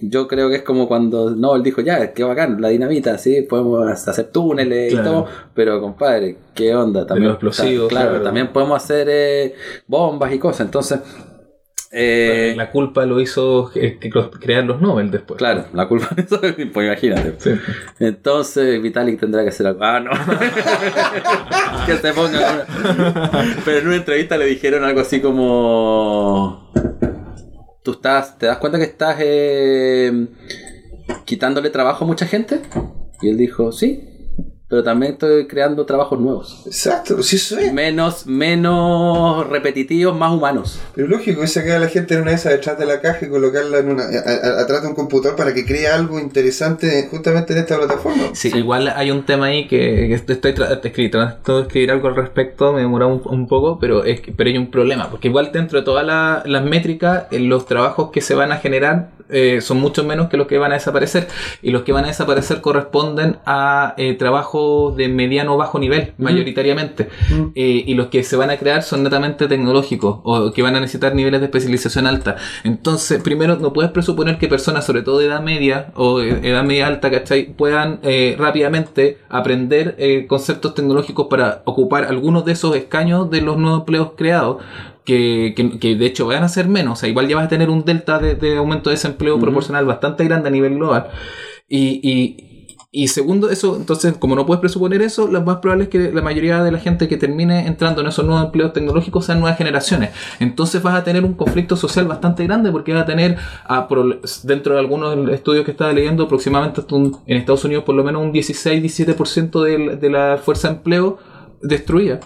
[0.00, 3.42] yo creo que es como cuando Nobel dijo, ya, qué bacán, la dinamita, ¿sí?
[3.42, 5.08] Podemos hacer túneles Claro.
[5.08, 7.06] y todo, pero compadre, ¿qué onda?
[7.06, 8.24] También, los explosivos, claro, claro.
[8.24, 9.54] también podemos hacer eh,
[9.86, 10.98] bombas y cosas, entonces...
[11.92, 15.38] eh, la culpa lo hizo eh, que cre- crear los Nobel después.
[15.38, 16.08] Claro, la culpa
[16.72, 17.34] pues imagínate.
[17.38, 17.50] Sí.
[18.00, 19.84] Entonces Vitalik tendrá que hacer algo.
[19.84, 20.10] Ah, no.
[21.86, 22.66] que se ponga.
[23.64, 26.72] Pero en una entrevista le dijeron algo así como.
[27.82, 30.28] ¿Tú estás, te das cuenta que estás eh,
[31.24, 32.60] quitándole trabajo a mucha gente?
[33.20, 34.08] Y él dijo, sí.
[34.72, 36.62] Pero también estoy creando trabajos nuevos.
[36.64, 37.70] Exacto, pues eso es.
[37.74, 40.80] Menos, menos repetitivos, más humanos.
[40.94, 43.26] Pero lógico, es sacar a la gente en una de esas detrás de la caja
[43.26, 44.06] y colocarla en una, a-
[44.58, 48.22] a- atrás de un computador para que cree algo interesante justamente en esta plataforma.
[48.32, 52.80] Sí, igual hay un tema ahí que, estoy tratando de escribir algo al respecto, me
[52.80, 55.84] demoró un, un poco, pero es que- pero hay un problema, porque igual dentro de
[55.84, 60.04] todas la- las métricas, eh, los trabajos que se van a generar eh, son mucho
[60.04, 61.26] menos que los que van a desaparecer,
[61.62, 64.61] y los que van a desaparecer corresponden a eh, trabajos
[64.96, 67.08] de mediano o bajo nivel, mayoritariamente,
[67.54, 70.80] Eh, y los que se van a crear son netamente tecnológicos, o que van a
[70.80, 72.36] necesitar niveles de especialización alta.
[72.64, 76.64] Entonces, primero, no puedes presuponer que personas, sobre todo de edad media o eh, edad
[76.64, 77.52] media alta, ¿cachai?
[77.56, 83.56] puedan eh, rápidamente aprender eh, conceptos tecnológicos para ocupar algunos de esos escaños de los
[83.56, 84.56] nuevos empleos creados.
[85.04, 87.48] Que, que- que de hecho van a ser menos, o sea, igual ya vas a
[87.48, 91.08] tener un delta de, de aumento de desempleo proporcional bastante grande a nivel global.
[91.68, 92.51] Y, y,
[92.94, 96.20] y segundo, eso, entonces, como no puedes presuponer eso, lo más probable es que la
[96.20, 100.10] mayoría de la gente que termine entrando en esos nuevos empleos tecnológicos sean nuevas generaciones.
[100.40, 104.20] Entonces vas a tener un conflicto social bastante grande porque vas a tener, a pro-
[104.44, 106.82] dentro de algunos estudios que estaba leyendo, aproximadamente
[107.26, 111.18] en Estados Unidos por lo menos un 16-17% de, de la fuerza de empleo
[111.62, 112.20] destruida.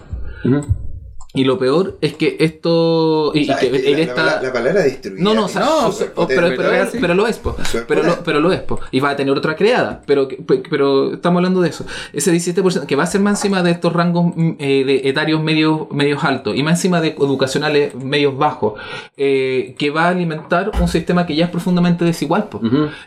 [1.36, 3.30] Y lo peor es que esto...
[3.34, 5.22] Y, O sea, y que es que la, palabra destruida.
[5.22, 5.92] no, no, o sea, no,
[6.26, 6.98] pero, pero, pero es- así.
[7.00, 7.54] pero lo es, po.
[7.86, 8.80] Pero, lo, pero lo es, po.
[8.90, 10.28] y va a tener otra creada, pero,
[10.70, 11.84] pero estamos hablando de eso.
[12.12, 15.42] Ese 17% que va a ser más encima de estos rangos mm, eh, de etarios
[15.42, 18.74] medios, medios altos y más encima de educacionales medios bajos,
[19.16, 22.44] eh, que va a alimentar un sistema que ya es profundamente desigual.
[22.48, 22.60] po.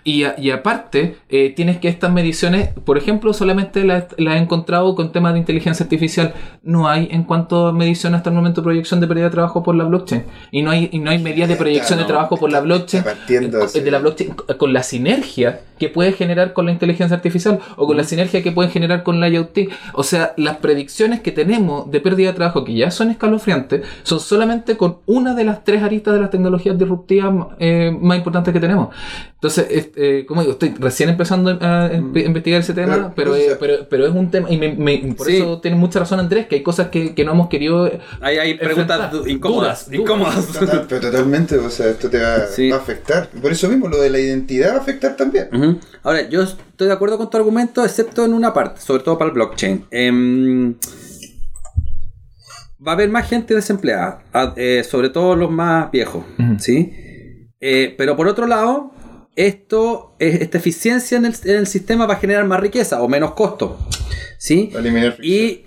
[0.03, 4.95] Y, a- y aparte, eh, tienes que estas mediciones, por ejemplo, solamente las he encontrado
[4.95, 6.33] con temas de inteligencia artificial.
[6.63, 9.75] No hay en cuanto a medición hasta el momento proyección de pérdida de trabajo por
[9.75, 10.23] la blockchain.
[10.51, 13.03] Y no hay, y no hay medidas de proyección de trabajo por la blockchain.
[13.03, 17.59] partiendo eh, de la blockchain con la sinergia que puede generar con la inteligencia artificial
[17.77, 19.69] o con la sinergia que pueden generar con la IoT.
[19.93, 24.19] O sea, las predicciones que tenemos de pérdida de trabajo, que ya son escalofriantes, son
[24.19, 28.59] solamente con una de las tres aristas de las tecnologías disruptivas eh, más importantes que
[28.59, 28.89] tenemos.
[29.41, 32.11] Entonces, es- eh, como digo, estoy recién empezando a Mm.
[32.13, 35.13] empe- investigar ese tema, Pero, pero, eh, pero, pero es un tema, y me- me-
[35.17, 35.37] por Sí.
[35.37, 37.89] eso tiene mucha razón Andrés, que hay cosas que, que no hemos querido...
[38.19, 39.89] Hay, hay preguntas incómodas.
[39.89, 40.85] Dudas, incómodas.
[40.89, 42.69] Pero totalmente, o sea, esto te va, Sí.
[42.69, 43.29] va a afectar.
[43.29, 45.47] Por eso mismo, lo de la identidad va a afectar también.
[46.03, 49.29] Ahora, yo estoy de acuerdo con tu argumento, excepto en una parte, sobre todo para
[49.29, 49.85] el blockchain.
[49.89, 50.73] Em,
[52.85, 54.21] va a haber más gente desempleada,
[54.57, 56.23] eh, sobre todo los más viejos.
[56.59, 56.91] ¿sí?
[57.61, 58.91] Eh, pero por otro lado,
[59.35, 63.07] esto, eh, esta eficiencia en el, en el sistema va a generar más riqueza o
[63.07, 63.77] menos costo,
[64.37, 64.69] ¿sí?
[64.73, 65.39] Va a eliminar fricción.
[65.41, 65.65] Y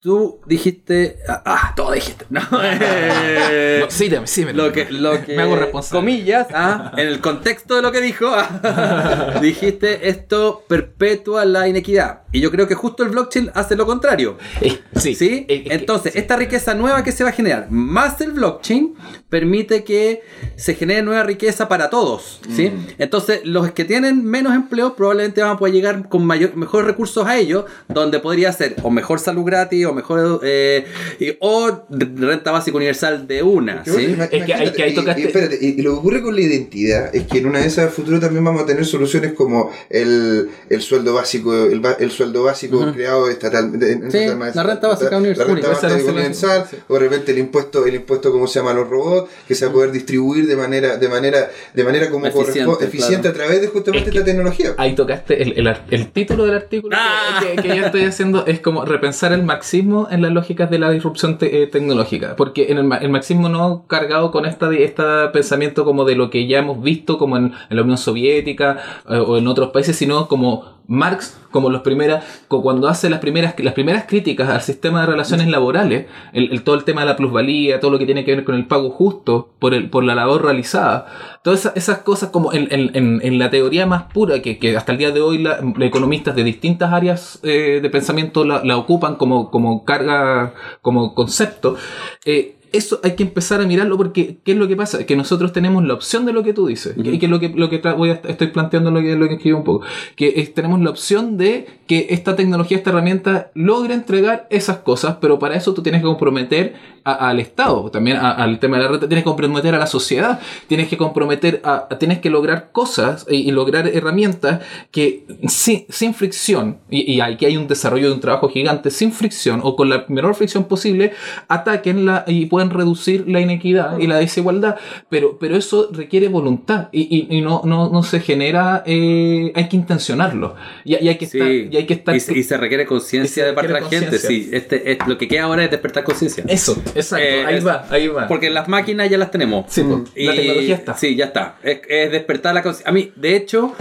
[0.00, 5.24] tú dijiste, ah, ah, todo dijiste, no, eh, No, sí, sí, me lo que, lo
[5.24, 6.00] que me hago responsable.
[6.00, 12.22] comillas, ah, en el contexto de lo que dijo, ah, dijiste esto perpetúa la inequidad.
[12.32, 14.36] Y yo creo que justo el blockchain hace lo contrario.
[14.60, 15.46] Eh, sí, ¿Sí?
[15.48, 18.94] eh, es que- Entonces, esta riqueza nueva que se va a generar, más el blockchain,
[19.34, 20.22] permite que
[20.54, 22.40] se genere nueva riqueza para todos.
[22.54, 22.70] ¿sí?
[22.70, 22.86] Mm.
[22.98, 27.26] Entonces, los que tienen menos empleo probablemente van a poder llegar con mayor, mejores recursos
[27.26, 30.84] a ellos, donde podría ser o mejor salud gratis, o mejor eh,
[31.18, 33.82] y- o renta básica universal de una.
[33.86, 34.04] Bueno, ¿sí?
[34.20, 36.22] Es que ahí- imagínate, que ahí y- tocaste- Y, espérate, y- y lo que ocurre
[36.22, 39.32] con la identidad es que en una de esas futuro también vamos a tener soluciones
[39.32, 44.62] como el, el sueldo básico, el, el sueldo básico creado estatal, en- Sí, estatal- la
[44.62, 45.48] renta básica universal.
[45.48, 46.76] La renta básica universal, sí.
[46.88, 49.64] o de repente el impuesto, el impuesto como se llama a los robots, que se
[49.66, 53.34] va a poder distribuir de manera, de manera, de manera como Eficiente, corresponde, eficiente claro.
[53.34, 54.70] a través de justamente Es que- esta tecnología.
[54.78, 57.40] Ahí tocaste el, el ar- el título del artículo que- Ah.
[57.40, 60.90] que, que yo estoy haciendo es como repensar el marxismo en las lógicas de la
[60.90, 65.84] disrupción te- eh, tecnológica porque en el, el marxismo no cargado con esta este pensamiento
[65.84, 69.36] como de lo que ya hemos visto como en, en la Unión Soviética eh, o
[69.38, 74.04] en otros países sino como Marx como los primeras cuando hace las primeras las primeras
[74.06, 77.90] críticas al sistema de relaciones laborales el, el- todo el tema de la plusvalía todo
[77.90, 81.06] lo que tiene que ver con el pago justo por el por la labor realizada.
[81.42, 85.20] Todas esas, cosas como en, en- la teoría más pura que, hasta el día de
[85.20, 91.14] hoy la, economistas de distintas áreas eh, de pensamiento la, ocupan como, como carga como
[91.14, 91.76] concepto
[92.24, 95.04] eh, eso hay que empezar a mirarlo porque ¿qué es lo que pasa?
[95.06, 96.94] Que nosotros tenemos la opción de lo que tú dices.
[96.96, 99.34] Y que es lo que, lo que voy a, estoy planteando lo que, lo que
[99.34, 99.84] escribí un poco.
[100.16, 105.16] Que es- tenemos la opción de que esta tecnología, esta herramienta logre entregar esas cosas,
[105.20, 108.84] pero para eso tú tienes que comprometer a- al Estado, también a- al tema de
[108.84, 112.30] la renta, tienes que comprometer a la sociedad, tienes que comprometer a, a- tienes que
[112.30, 114.60] lograr cosas y, y lograr herramientas
[114.90, 119.12] que sin, sin fricción, y, y aquí hay un desarrollo de un trabajo gigante, sin
[119.12, 121.12] fricción o con la menor fricción posible,
[121.48, 124.76] ataquen la, y puedan reducir la inequidad y la desigualdad,
[125.08, 129.68] pero, pero eso requiere voluntad y, y- y no, no, no se genera, eh, hay
[129.68, 131.38] que intencionarlo y, y hay que Sí.
[131.38, 133.88] estar, y hay que estar y, se- y se requiere conciencia de parte de la
[133.88, 134.18] gente.
[134.18, 136.44] Sí, este, es- lo que queda ahora es despertar conciencia.
[136.48, 138.26] eso, exacto, Eh, ahí es- va, ahí va.
[138.28, 139.66] Porque las máquinas ya las tenemos.
[139.68, 140.94] Sí, pues, la tecnología está.
[140.96, 141.56] Sí, ya está.
[141.62, 142.90] Es, es despertar la conciencia.
[142.90, 143.74] A mí, de hecho,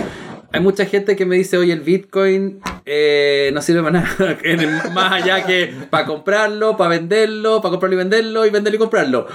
[0.54, 4.38] hay mucha gente que me dice, oye, el Bitcoin eh, no sirve para nada.
[4.94, 9.28] Más allá que para comprarlo, para venderlo, para comprarlo y venderlo, y venderlo y comprarlo.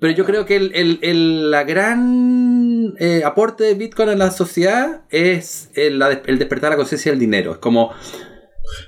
[0.00, 5.02] Pero yo creo que el, el- la gran eh, aporte de Bitcoin a la sociedad
[5.10, 7.52] es el, el despertar la conciencia del dinero.
[7.52, 7.92] Es como,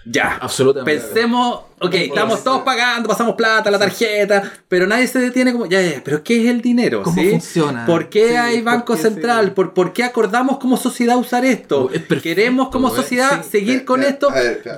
[0.04, 1.00] ya, Absolutamente.
[1.00, 5.80] Pensemos, ok, estamos todos pagando, pasamos plata, la tarjeta, pero nadie se detiene como, ya,
[5.82, 7.02] ya, pero ¿qué es el dinero?
[7.02, 7.30] ¿Cómo ¿sí?
[7.30, 7.86] funciona?
[7.86, 9.46] ¿Por qué Sí, hay ¿por Banco qué Central?
[9.46, 9.52] sí?
[9.54, 11.90] ¿Por, por qué acordamos como sociedad usar esto?
[11.92, 13.50] Es perfecto, ¿Queremos como sociedad Sí.
[13.50, 14.28] seguir con esto?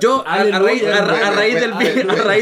[0.01, 0.81] Yo, a, raíz,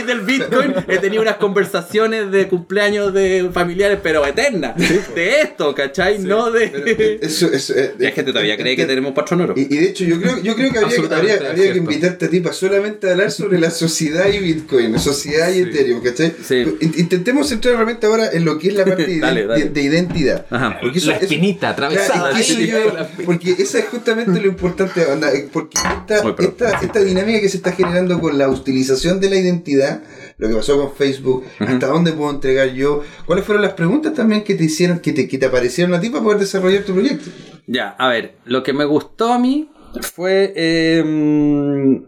[0.06, 4.76] del, Bitcoin, he tenido unas conversaciones de cumpleaños de familiares, pero eternas.
[4.76, 6.20] De esto, ¿cachai?
[6.20, 6.68] No de...
[6.68, 9.54] Pero, eh, eso, eso, eh, La gente todavía cree que tenemos patrón oro.
[9.56, 12.55] Y, y de hecho, yo creo, yo creo que habría, que invitarte a ti para
[12.56, 16.34] solamente hablar sobre la sociedad y Bitcoin, sociedad y Ethereum, ¿cachai?
[16.44, 16.64] Sí.
[16.98, 19.64] Intentemos centrar realmente ahora en lo que es la parte de, Dale, iden- dale.
[19.66, 20.46] de- de identidad.
[20.50, 20.78] Ajá.
[20.82, 22.30] Porque eso- la espinita atravesada.
[22.32, 22.78] Claro, es que yo-
[23.26, 27.50] porque esa es justamente lo importante, onda, eh, porque esta, Muy esta, esta dinámica que
[27.50, 30.02] se está generando con la utilización de la identidad,
[30.38, 34.44] lo que pasó con Facebook, hasta dónde puedo entregar yo, cuáles fueron las preguntas también
[34.44, 37.30] que te hicieron, que te, que te aparecieron a ti para poder desarrollar tu proyecto.
[37.68, 39.70] Ya, a ver, lo que me gustó a mí
[40.02, 42.04] fue em,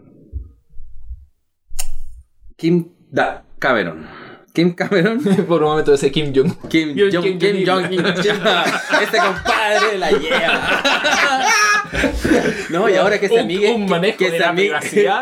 [2.58, 4.04] Kim Da- Cameron.
[4.52, 5.20] Kim Cameron.
[5.48, 6.68] Por un momento ese Kim Jong.
[6.68, 7.64] Kim Jong Kim.
[7.66, 11.44] Jong Este compadre de la lleva.
[12.68, 14.74] No, y ahora que se amigue, un manejo que, de se la amigue,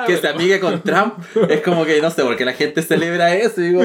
[0.07, 1.14] que se amigue con Trump,
[1.49, 3.83] es como que no sé, porque la gente celebra eso y digo,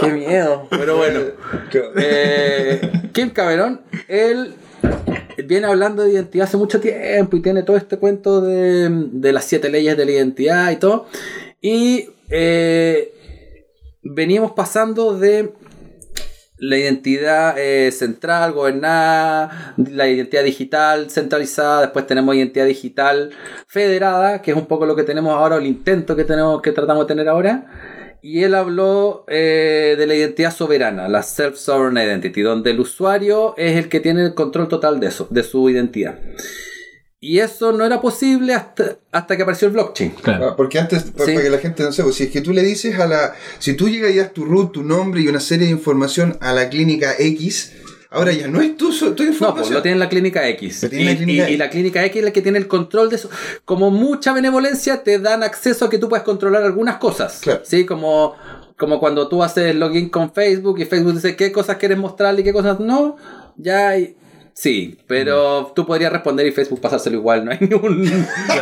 [0.00, 0.66] qué miedo.
[0.70, 1.20] Pero bueno.
[1.96, 2.80] Eh,
[3.12, 4.54] Kim Cameron, él
[5.46, 9.44] viene hablando de identidad hace mucho tiempo y tiene todo este cuento de, de las
[9.44, 11.06] siete leyes de la identidad y todo.
[11.60, 13.12] Y eh,
[14.02, 15.52] veníamos pasando de
[16.58, 23.30] la identidad eh, central, gobernada, la identidad digital centralizada, después tenemos identidad digital
[23.66, 27.04] federada, que es un poco lo que tenemos ahora, el intento que tenemos, que tratamos
[27.04, 27.66] de tener ahora.
[28.22, 33.76] Y él habló eh, de la identidad soberana, la self-sovereign identity, donde el usuario es
[33.76, 36.18] el que tiene el control total de eso, de su identidad.
[37.18, 40.10] Y eso no era posible hasta, hasta que apareció el blockchain.
[40.22, 40.50] Claro.
[40.50, 41.12] Ah, Porque antes, Sí.
[41.16, 43.34] para que la gente no sepa, si es que tú le dices a la.
[43.58, 46.52] Si tú llegas y das tu root, tu nombre y una serie de información a
[46.52, 47.72] la clínica X,
[48.10, 49.54] ahora ya no es tu, tu No, información.
[49.54, 50.82] pues lo tiene en la clínica X.
[50.82, 52.58] Lo tiene y, en la clínica y- y la clínica X es la que tiene
[52.58, 53.30] el control de eso.
[53.64, 57.38] Como mucha benevolencia, te dan acceso a que tú puedes controlar algunas cosas.
[57.40, 57.62] Claro.
[57.64, 58.34] Sí, como,
[58.76, 62.44] como cuando tú haces login con Facebook y Facebook dice qué cosas quieres mostrarle y
[62.44, 63.16] qué cosas no.
[63.56, 64.15] Ya hay.
[64.58, 68.00] Sí, pero tú podrías responder y Facebook pasárselo igual, no hay ni, un,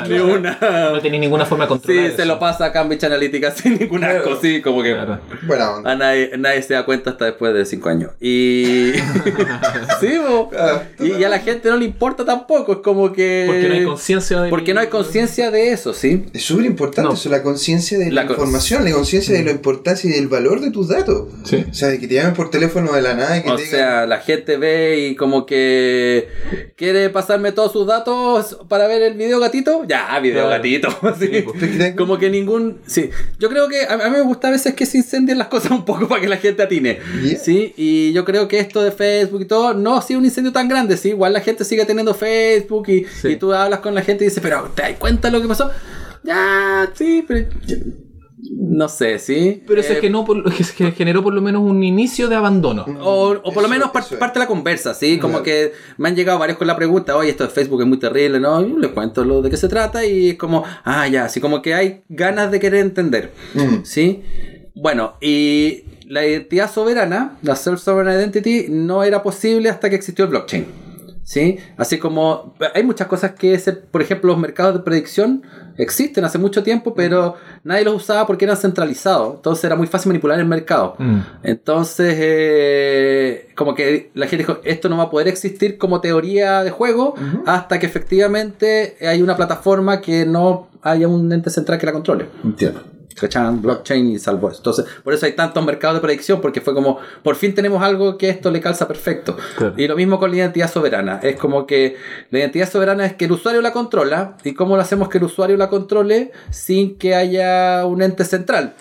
[0.09, 0.59] ni una.
[0.91, 2.11] No tenía ninguna forma de controlar.
[2.11, 4.91] Sí, se lo pasa a Cambridge Analytica sin ningún asco, sí, como que.
[5.47, 5.77] Claro.
[5.77, 5.93] Onda.
[5.93, 8.11] A nadie, nadie se da cuenta hasta después de 5 años.
[8.21, 8.91] Y.
[10.01, 10.51] sí, bo.
[10.59, 12.73] Ah, y, y a la gente no le importa tampoco.
[12.73, 13.45] Es como que.
[13.47, 14.51] Porque no hay conciencia de.
[14.51, 16.27] Porque no hay conciencia de eso, ¿sí?
[16.33, 17.15] Es súper importante No.
[17.15, 20.27] eso, la conciencia de la, La con- información, la conciencia de la importancia y del
[20.27, 21.29] valor de tus datos.
[21.45, 21.65] Sí.
[21.71, 23.63] O sea, de que te llamen por teléfono de la nada y que O te
[23.63, 23.79] digan.
[23.79, 25.84] sea, la gente ve y como que
[26.77, 29.85] quiere pasarme todos sus datos para ver el video gatito.
[29.87, 30.51] Ya, video Claro.
[30.63, 30.89] gatito.
[31.19, 31.43] sí.
[31.45, 31.59] Pues.
[31.61, 32.79] "Te- te- Como que ningún.
[32.87, 33.11] Sí.
[33.39, 35.85] Yo creo que a, mí me gusta a veces que se incendien las cosas un
[35.85, 36.99] poco para que la gente atine.
[37.23, 37.39] Yeah.
[37.39, 40.53] Sí, y yo creo que esto de Facebook y todo no ha sido un incendio
[40.53, 40.97] tan grande.
[40.97, 43.29] Sí, igual la gente sigue teniendo Facebook y, Sí.
[43.29, 45.49] y tú hablas con la gente y dices, pero ¿te das cuenta de lo que
[45.49, 45.71] pasó?
[46.23, 47.47] Ya, sí, pero.
[48.57, 49.63] Yo- no sé, sí.
[49.67, 52.29] Pero eso Eh, es que no, por- es que generó por lo menos un inicio
[52.29, 52.85] de abandono.
[53.03, 55.19] o, o por lo menos par- parte de la conversa, ¿sí?
[55.19, 55.45] Como Claro.
[55.45, 58.41] que me han llegado varios con la pregunta, oye, esto de Facebook es muy terrible,
[58.41, 58.61] ¿no?
[58.67, 61.63] Y les cuento lo de qué se trata y es como, ah, ya, así como
[61.63, 63.85] que hay ganas de querer entender, Mm.
[63.85, 64.23] ¿sí?
[64.77, 70.31] Bueno, y la identidad soberana, la Self-Sovereign Identity, no era posible hasta que existió el
[70.33, 70.67] blockchain,
[71.25, 71.59] ¿sí?
[71.77, 75.43] Así como hay muchas cosas que, se- por ejemplo, los mercados de predicción
[75.77, 77.35] existen hace mucho tiempo, pero
[77.65, 80.95] nadie los usaba porque eran centralizados, entonces era muy fácil manipular el mercado.
[80.99, 81.19] Mm.
[81.43, 86.63] Entonces, eh, como que la gente dijo, esto no va a poder existir como teoría
[86.63, 87.15] de juego
[87.47, 92.27] hasta que efectivamente hay una plataforma que no haya un ente central que la controle.
[92.45, 92.83] Entiendo.
[93.19, 93.63] ¿Cachan?
[93.63, 94.59] Blockchain y salvo eso.
[94.59, 98.19] Entonces, por eso hay tantos mercados de predicción, porque fue como, por fin tenemos algo
[98.19, 99.37] que esto le calza perfecto.
[99.57, 99.75] Claro.
[99.77, 101.21] Y lo mismo con la identidad soberana.
[101.23, 101.97] Es como que
[102.31, 104.37] la identidad soberana es que el usuario la controla.
[104.45, 108.75] ¿Y cómo lo hacemos que el usuario la controle sin que haya un ente central?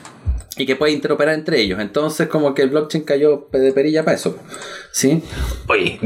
[0.55, 1.79] y que puede interoperar entre ellos.
[1.79, 4.37] Entonces, como que el blockchain cayó de perilla para eso.
[4.91, 5.23] ¿Sí?
[5.67, 5.99] Oye,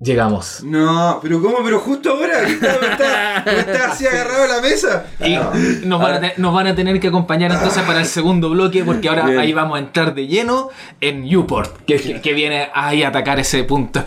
[0.00, 0.62] llegamos.
[0.64, 1.58] No, pero ¿cómo?
[1.64, 5.06] Pero justo ahora, ¿qué está, me está, me está así agarrado a la mesa.
[5.20, 5.52] Y No.
[5.84, 8.84] nos, van a te- nos van a tener que acompañar entonces para el segundo bloque,
[8.84, 9.38] porque ahora Bien.
[9.38, 13.62] ahí vamos a entrar de lleno en Newport, que, que viene ahí a atacar ese
[13.64, 14.02] punto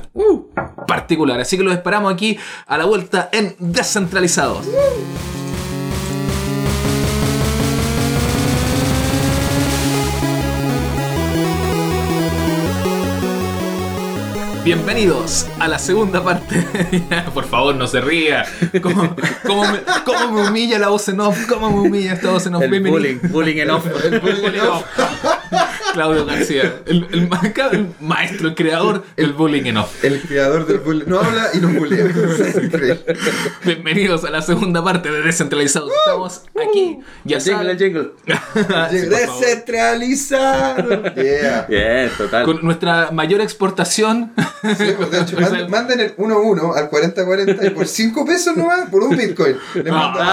[0.88, 1.39] particular.
[1.39, 4.67] Así que los esperamos aquí a la vuelta en Descentralizados.
[14.63, 16.65] Bienvenidos a la segunda parte.
[17.33, 18.45] Por favor, no se ría.
[18.81, 19.13] ¿Cómo,
[19.45, 21.37] cómo me, cómo me humilla la voz en off?
[21.47, 22.63] ¿Cómo me humilla esta voz en off?
[22.63, 22.99] El Bienvenido.
[23.01, 23.85] bullying, bullying en off.
[24.05, 24.85] El bullying en off.
[25.93, 27.41] Claudio García, el, el ma-
[27.71, 30.04] el maestro, el creador del bullying en off.
[30.04, 31.06] El creador del bullying.
[31.08, 32.06] No habla y nos bulea.
[33.63, 35.91] Bienvenidos a la segunda parte de Descentralizados.
[36.06, 38.27] Estamos aquí, ya El jingle, el.
[39.10, 41.04] Descentralizado.
[41.15, 41.65] Yeah.
[41.69, 42.45] Bien, total.
[42.45, 44.31] con nuestra mayor exportación.
[44.77, 48.89] Sí, pues, de hecho, manden, manden el 1-1 al 40-40 y por 5 pesos nomás,
[48.89, 49.58] por un Bitcoin.
[49.75, 50.25] Le mando de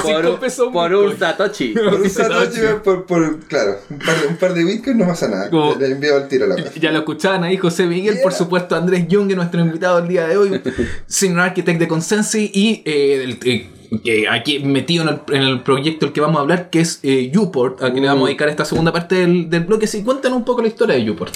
[0.00, 1.18] por, cinco un- por un.
[1.18, 1.74] Satoshi.
[1.74, 2.80] por un Satoshi, Satoshi.
[2.84, 5.50] por, por- claro, un par, de, un par de Bitcoin no pasa nada.
[5.50, 6.72] Como- Le envío al tiro a la casa.
[6.80, 8.22] Ya lo escuchaban ahí José Miguel, Yeah.
[8.22, 10.60] por supuesto Andrés Young, nuestro invitado el día de hoy,
[11.06, 13.70] Senior Architect de Consensi y eh, el- eh,
[14.04, 17.00] que aquí metido en el, en el proyecto del que vamos a hablar, que es
[17.02, 19.86] eh, Uport, a que le vamos a dedicar esta segunda parte del, del bloque.
[19.86, 21.34] Sí, cuéntanos un poco la historia de Uport.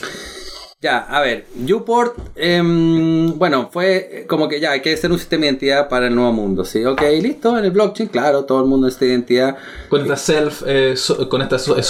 [0.83, 5.43] Ya, a ver, Uport, em, bueno, fue como que ya hay que hacer un sistema
[5.43, 6.85] de identidad para el nuevo mundo, ¿sí?
[6.85, 9.57] Ok, listo, en el blockchain, claro, todo el mundo necesita identidad.
[9.89, 11.81] Con esta self, eh, so- con esta so-.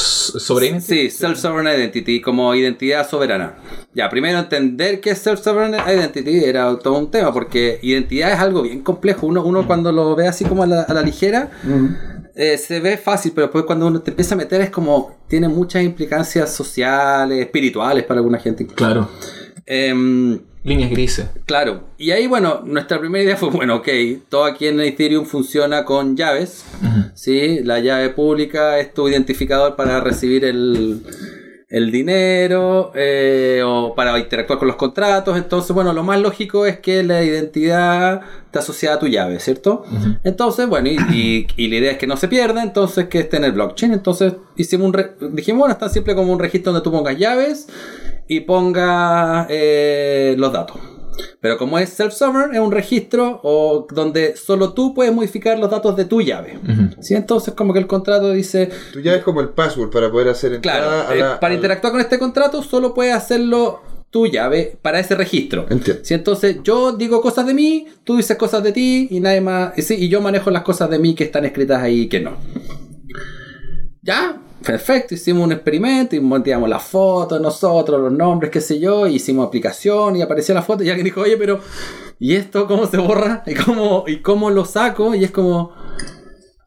[0.82, 3.54] Sí, Self-Sovereign Identity como identidad soberana.
[3.94, 8.60] Ya, primero entender qué es Self-Sovereign Identity era todo un tema, porque identidad es algo
[8.60, 9.26] bien complejo.
[9.26, 11.50] Uno, uno cuando lo ve así como a la, a la ligera,
[12.34, 15.48] eh, se ve fácil, pero después cuando uno te empieza a meter es como, tiene
[15.48, 18.66] muchas implicancias sociales, espirituales para alguna gente.
[18.66, 19.08] Claro.
[19.66, 21.26] Em, Líneas grises.
[21.44, 23.88] Claro, y ahí bueno, nuestra primera idea fue, bueno, ok,
[24.28, 26.64] todo aquí en Ethereum funciona con llaves,
[27.14, 27.60] ¿sí?
[27.64, 31.02] La llave pública es tu identificador para recibir el,
[31.72, 36.78] el dinero eh, o para interactuar con los contratos, entonces bueno, lo más lógico es
[36.80, 39.82] que la identidad está asociada a tu llave, ¿cierto?
[40.22, 43.38] Entonces, bueno, y, y- y la idea es que no se pierda, entonces que esté
[43.38, 46.72] en el blockchain, entonces hicimos un, re- dijimos, bueno, es tan simple como un registro
[46.72, 47.66] donde tú pongas llaves
[48.28, 50.76] y pongas eh, los datos.
[51.40, 55.96] Pero como es self-sovereign, es un registro o donde solo tú puedes modificar los datos
[55.96, 56.58] de tu llave.
[57.00, 57.14] ¿Sí?
[57.14, 60.60] Entonces, como que el contrato dice, Tú ya es como el password para poder hacer
[60.60, 64.76] claro, entrada a eh, para a- interactuar con este contrato, solo puedes hacerlo tu llave
[64.82, 65.66] para ese registro.
[65.70, 66.04] Entiendo.
[66.04, 66.12] ¿Sí?
[66.14, 69.72] Entonces, yo digo cosas de mí, tú dices cosas de ti y nadie más.
[69.78, 72.20] Y, sí, y yo manejo las cosas de mí que están escritas ahí y que
[72.20, 72.36] no.
[74.02, 79.06] Ya, perfecto, hicimos un experimento y monteamos las fotos, nosotros, los nombres, qué sé yo,
[79.06, 81.60] hicimos aplicación y apareció la foto y alguien dijo, oye, pero
[82.18, 83.42] ¿y esto cómo se borra?
[83.46, 85.14] ¿Y cómo, y cómo lo saco?
[85.14, 85.72] Y es como,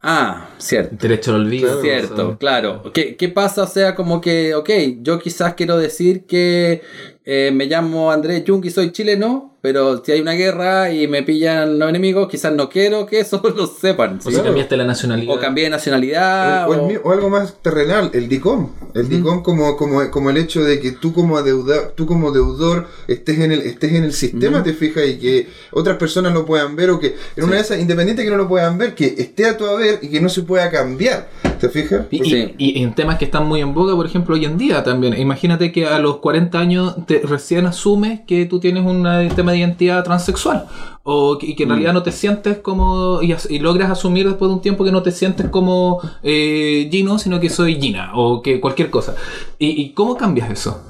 [0.01, 0.95] ah, cierto.
[0.99, 1.67] Derecho al olvido.
[1.67, 2.83] Claro, Cierto, claro.
[2.93, 3.63] ¿Qué, ¿Qué pasa?
[3.63, 4.69] O sea, como que, ok,
[5.01, 6.81] yo quizás quiero decir que
[7.25, 11.23] eh, me llamo Andrés Jung y soy chileno, pero si hay una guerra y me
[11.23, 14.19] pillan los enemigos, quizás no quiero que eso lo sepan.
[14.23, 15.33] O si cambiaste la nacionalidad.
[15.35, 16.67] O cambié de nacionalidad.
[16.67, 18.69] O, o el o- mío- o algo más terrenal, el DICOM.
[18.93, 22.87] El DICOM como, como, como el hecho de que tú como deudor, tú como deudor
[23.07, 26.75] estés en el, estés en el sistema, te fijas, y que otras personas lo puedan
[26.75, 29.47] ver, o que en una de esas, independiente que no lo puedan ver, que esté
[29.47, 31.27] a tu haber y que no se pueda cambiar.
[31.59, 32.05] ¿Te fijas?
[32.11, 32.55] Y, y- Sí.
[32.57, 35.17] y en temas que están muy en boga, por ejemplo, hoy en día también.
[35.19, 39.03] Imagínate que a los 40 años te recién asumes que tú tienes un
[39.35, 40.65] tema de identidad transexual.
[41.03, 43.21] O que, y que en realidad no te sientes como.
[43.21, 46.87] Y, as- y logras asumir después de un tiempo que no te sientes como eh,
[46.91, 48.11] Gino, sino que soy Gina.
[48.15, 49.15] O que cualquier cosa.
[49.59, 50.81] ¿Y, y cómo cambias eso?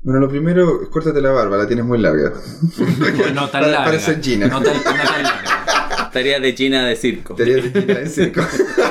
[0.00, 2.32] Bueno, lo primero es córtate la barba, la tienes muy larga.
[3.34, 3.84] No tan larga.
[3.84, 4.46] parece Gina.
[4.46, 5.42] No tan, no tan larga.
[6.18, 7.34] Tarea de China de circo.
[7.36, 8.40] Te haría de Gina en circo.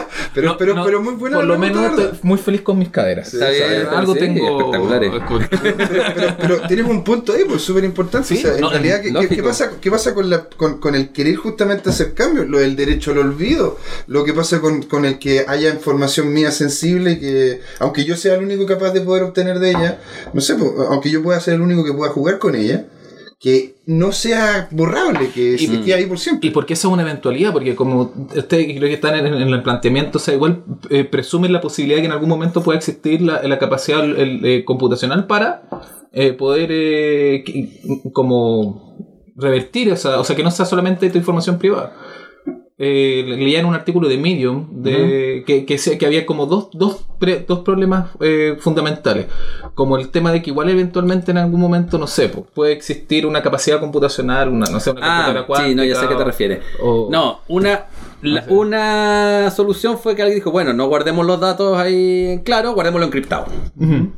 [0.34, 3.34] pero, No, pero, no, pero muy buena Por lo menos muy feliz con mis caderas.
[3.34, 4.60] Algo sí, tengo.
[4.60, 5.12] espectaculares.
[6.16, 8.30] pero, pero tienes un punto ahí, pues súper importante.
[8.30, 11.36] Sí, o sea, en realidad, ¿qué, pasa, qué pasa con, la, con, con el querer
[11.36, 12.48] justamente hacer cambios?
[12.48, 13.78] Lo del derecho al olvido.
[14.08, 18.16] Lo que pasa con, con el que haya información mía sensible y que, aunque yo
[18.16, 20.00] sea el único capaz de poder obtener de ella,
[20.34, 22.86] no sé, pues, aunque yo pueda ser el único que pueda jugar con ella,
[23.40, 26.50] que no sea borrable, que se quede ahí por siempre.
[26.50, 29.62] Y porque eso es una eventualidad, porque como ustedes creo que están en, en el
[29.62, 33.22] planteamiento, o sea, igual eh, presumen la posibilidad de que en algún momento pueda existir
[33.22, 35.70] la, la capacidad el, eh, computacional para
[36.14, 37.44] eh, poder eh,
[38.12, 38.98] como
[39.36, 41.96] revertir esa, o sea, que no sea solamente tu información privada.
[42.80, 47.07] Eh, leía en un artículo de Medium de, que, que, que había como dos, dos
[47.20, 49.28] pre- dos problemas eh, fundamentales.
[49.76, 53.42] Como el tema de que igual eventualmente en algún momento, no sé, puede existir una
[53.44, 56.14] capacidad computacional, una, no sé, una computadora Ah, sí, no, ya sé a qué te
[56.16, 56.60] cuántica, refieres.
[56.82, 57.86] o- No, una,
[58.22, 58.54] la- sé.
[58.54, 63.06] una solución fue que alguien dijo, bueno, no guardemos los datos ahí en claro, guardémoslo
[63.06, 63.46] encriptado.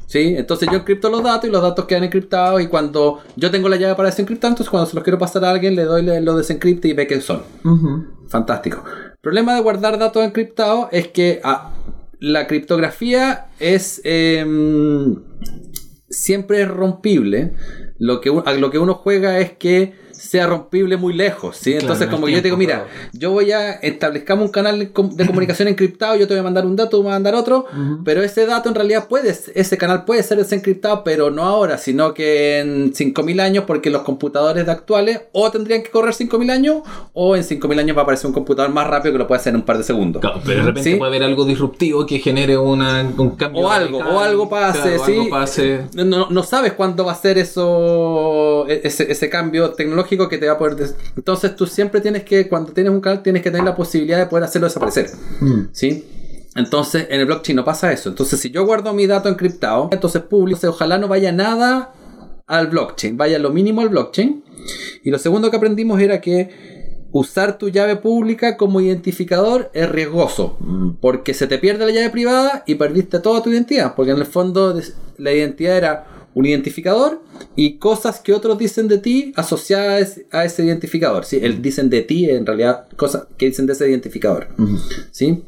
[0.05, 0.35] ¿Sí?
[0.37, 3.75] Entonces yo encripto los datos y los datos quedan encriptados y cuando yo tengo la
[3.75, 6.87] llave para desencriptar, entonces cuando se los quiero pasar a alguien le doy lo desencripte
[6.87, 7.41] y ve que son.
[8.27, 8.83] Fantástico.
[8.85, 11.71] El problema de guardar datos encriptados es que ah,
[12.19, 15.15] la criptografía es em,
[16.09, 17.53] siempre es rompible.
[17.97, 21.73] Lo que, a lo que uno juega es que sea rompible muy lejos, ¿sí?
[21.73, 25.15] Entonces, como que yo te digo, mira, yo voy a establezcamos un canal de com-
[25.15, 27.35] de comunicación encriptado, yo te voy a mandar un dato, tú me vas a mandar
[27.35, 27.65] otro,
[28.03, 32.13] pero ese dato en realidad puede, ese canal puede ser desencriptado, pero no ahora, sino
[32.13, 36.77] que en 5000 años, porque los computadores de actuales o tendrían que correr 5000 años,
[37.13, 39.51] o en 5000 años va a aparecer un computador más rápido que lo puede hacer
[39.51, 40.19] en un par de segundos.
[40.21, 40.95] Claro, pero de repente ¿Sí?
[40.97, 43.61] puede haber algo disruptivo que genere una, un cambio.
[43.63, 45.11] O algo, radical, o algo pase, claro, sí.
[45.13, 45.79] algo pase.
[45.93, 50.47] No, no sabes cuándo va a ser eso, e- ese, ese cambio tecnológico que te
[50.47, 50.75] va a poder...
[50.75, 54.17] des- Entonces tú siempre tienes que, cuando tienes un canal, tienes que tener la posibilidad
[54.17, 55.09] de poder hacerlo desaparecer.
[55.71, 56.05] ¿Sí?
[56.55, 58.09] Entonces en el blockchain no pasa eso.
[58.09, 61.93] Entonces si yo guardo mi dato encriptado, entonces público, ojalá no vaya nada
[62.47, 64.43] al blockchain, vaya lo mínimo al blockchain.
[65.03, 70.57] Y lo segundo que aprendimos era que usar tu llave pública como identificador es riesgoso,
[71.01, 74.25] porque se te pierde la llave privada y perdiste toda tu identidad, porque en el
[74.25, 74.79] fondo
[75.17, 76.05] la identidad era
[76.39, 77.21] un identificador
[77.57, 81.25] y cosas que otros dicen de ti asociadas a ese identificador.
[81.25, 81.39] ¿sí?
[81.41, 84.47] El dicen de ti, en realidad, cosas que dicen de ese identificador.
[85.11, 85.43] ¿sí?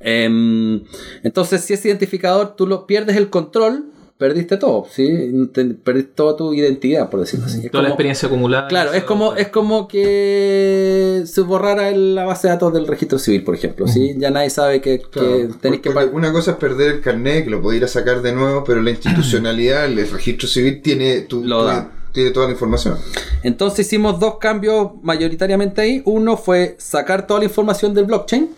[0.00, 0.82] Em,
[1.22, 5.48] entonces, si ese identificador tú lo pierdes el control, perdiste todo, ¿sí?
[5.52, 7.66] Te- perdiste toda tu identidad, por decirlo así.
[7.66, 8.68] Es Toda la experiencia acumulada.
[8.68, 13.18] Claro, es como, es como que se borrara el- la base de datos del registro
[13.18, 13.86] civil, por ejemplo.
[13.88, 14.14] ¿sí?
[14.18, 15.28] Ya nadie sabe que, que Claro,
[15.60, 16.14] tenéis que porque pagar.
[16.14, 18.90] una cosa es perder el carnet, que lo ir a sacar de nuevo, pero la
[18.90, 21.90] institucionalidad, el registro civil tiene, tu, Lo tu- da.
[22.12, 22.96] tiene toda la información.
[23.42, 26.02] Entonces hicimos dos cambios mayoritariamente ahí.
[26.04, 28.48] Uno fue sacar toda la información del blockchain.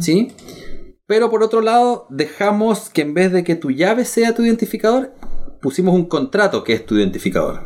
[0.00, 0.30] ¿sí?
[1.06, 5.12] Pero por otro lado, dejamos que en vez de que tu llave sea tu identificador,
[5.60, 7.60] pusimos un contrato que es tu identificador.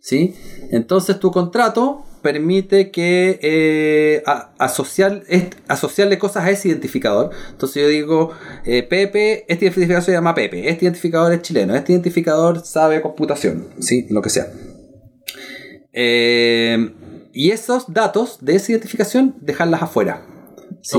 [0.00, 0.34] ¿Sí?
[0.70, 4.22] Entonces tu contrato permite que eh,
[4.58, 5.22] asociar,
[5.68, 7.30] asociarle cosas a ese identificador.
[7.50, 8.30] Entonces yo digo,
[8.64, 13.68] eh, Pepe, este identificador se llama Pepe, este identificador es chileno, este identificador sabe computación,
[13.78, 14.06] ¿sí?
[14.10, 14.46] Lo que sea.
[15.92, 16.94] Eh,
[17.32, 20.33] y esos datos de esa identificación, dejarlas afuera.
[20.84, 20.96] ¿Sí?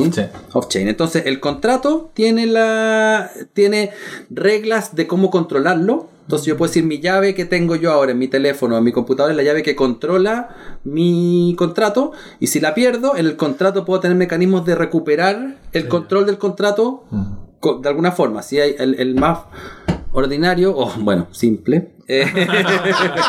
[0.54, 0.88] Off-chain.
[0.88, 3.92] Entonces, el contrato tiene, la, tiene
[4.30, 6.10] reglas de cómo controlarlo.
[6.24, 8.92] Entonces, yo puedo decir mi llave que tengo yo ahora en mi teléfono, en mi
[8.92, 12.14] computador, es la llave que controla mi contrato.
[12.40, 16.40] Y si la pierdo, en el contrato puedo tener mecanismos de recuperar el control del
[16.40, 17.04] contrato
[17.60, 18.42] co- de alguna forma.
[18.42, 19.40] Si hay el, el más
[20.14, 21.92] ordinario, o bueno, simple.
[22.08, 22.47] Eh,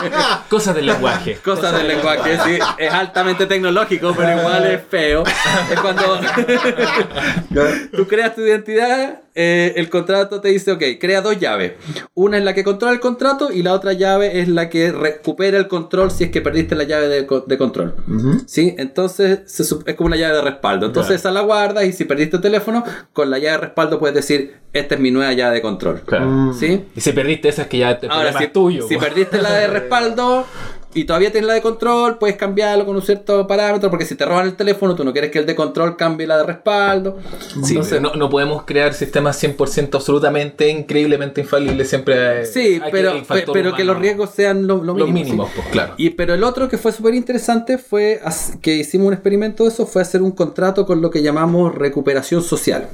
[0.48, 1.36] Cosas del lenguaje.
[1.44, 2.58] Cosas del lenguaje, sí.
[2.78, 5.24] Es altamente tecnológico, pero igual es feo.
[5.70, 6.20] Es cuando
[7.96, 11.72] tú creas tu identidad, eh, el contrato te dice, ok, crea dos llaves.
[12.14, 15.58] Una es la que controla el contrato y la otra llave es la que recupera
[15.58, 17.94] el control si es que perdiste la llave de, co- de control.
[18.46, 18.74] ¿Sí?
[18.78, 20.86] Entonces se es como una llave de respaldo.
[20.86, 22.82] Entonces esa la guardas y si perdiste el teléfono,
[23.12, 26.00] con la llave de respaldo puedes decir, esta es mi nueva llave de control.
[26.06, 26.52] Claro.
[26.52, 26.84] ¿Sí?
[26.96, 28.88] Y si perdiste esa es que ya el Ahora, si, es tuyo.
[28.88, 29.00] si po.
[29.02, 30.46] perdiste la de respaldo
[30.96, 34.24] y todavía tienes la de control, puedes cambiarlo con un cierto parámetro, porque si te
[34.24, 37.18] roban el teléfono, tú no quieres que el de control cambie la de respaldo.
[37.62, 41.88] Sí, Entonces, no, no podemos crear sistemas 100% absolutamente, increíblemente infalibles.
[41.88, 45.24] Siempre hay- sí, hay pero, factor pero que los riesgos sean lo, lo Los mínimo,
[45.24, 45.52] mínimos, sí.
[45.56, 45.94] pues claro.
[45.98, 48.20] Y, pero el otro que fue súper interesante fue
[48.62, 52.42] que hicimos un experimento de eso, fue hacer un contrato con lo que llamamos recuperación
[52.42, 52.88] social.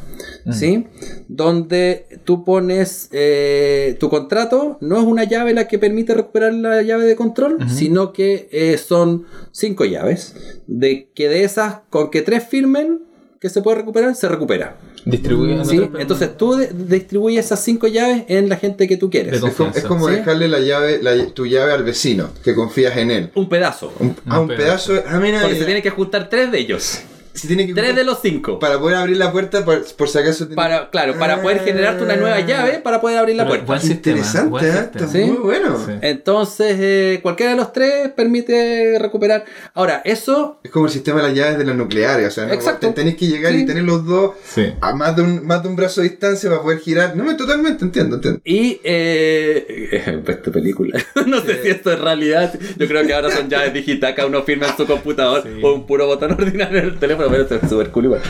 [0.45, 0.53] Mm.
[0.53, 0.87] ¿Sí?
[1.29, 6.83] Donde tú pones eh, tu contrato, no es una llave la que permite recuperar la
[6.83, 10.35] llave de control, sino que eh, son cinco llaves.
[10.67, 13.01] De que de esas, con que tres firmen
[13.41, 14.77] que se puede recuperar, se recupera.
[15.05, 15.81] Distribuyen ¿Sí?
[15.99, 19.35] Entonces tú distribuyes esas cinco llaves en la gente que tú quieres.
[19.43, 20.15] Es como, es como ¿Sí?
[20.15, 23.31] dejarle la llave, la- tu llave al vecino, que confías en él.
[23.35, 23.93] Un pedazo.
[23.99, 24.93] Un, ah, un pedazo.
[25.09, 27.01] Ah, mira, Porque se mira, tienen que juntar tres de ellos.
[27.35, 28.59] Se tiene que Tres de los cinco.
[28.59, 32.05] para poder abrir la puerta por, por si acaso tiene- Para, claro, para poder generarte
[32.05, 33.67] una nueva llave para poder abrir la Pero puerta.
[33.67, 34.73] buen sistema, interesante, buen ¿eh?
[34.93, 35.09] sistema.
[35.13, 35.19] Sí.
[35.25, 35.79] muy bueno.
[35.87, 35.93] Sí.
[36.03, 39.45] Entonces, eh, cualquiera de los tres permite recuperar.
[39.75, 42.53] Ahora, eso, Es como el sistema de las llaves de las nucleares, o sea, ¿no?
[42.53, 42.89] Exacto.
[42.89, 43.61] Te- tenés que llegar Sí.
[43.63, 44.73] y tener los dos Sí.
[44.81, 47.17] a más de un más de un brazo de distancia para poder girar.
[47.17, 48.41] No, me totalmente entiendo, entiendo.
[48.45, 48.81] y.
[48.85, 50.99] Eh, esta película.
[51.27, 52.53] no sé si esto es realidad.
[52.79, 54.17] Yo creo que ahora son llaves digitales.
[54.17, 55.61] Cada uno firma en su computador Sí.
[55.63, 57.22] o un puro botón ordinario en el teléfono.
[57.31, 58.21] Pero súper cool igual.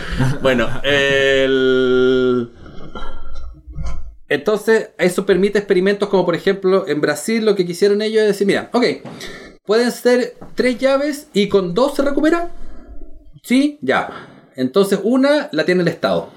[0.42, 2.50] Bueno, el.
[4.28, 8.46] entonces, eso permite experimentos como por ejemplo en Brasil lo que quisieron ellos es decir,
[8.46, 8.84] mira, ok,
[9.64, 12.50] pueden ser tres llaves y con dos se recupera.
[13.42, 14.28] Sí, ya.
[14.56, 16.28] Entonces una la tiene el Estado.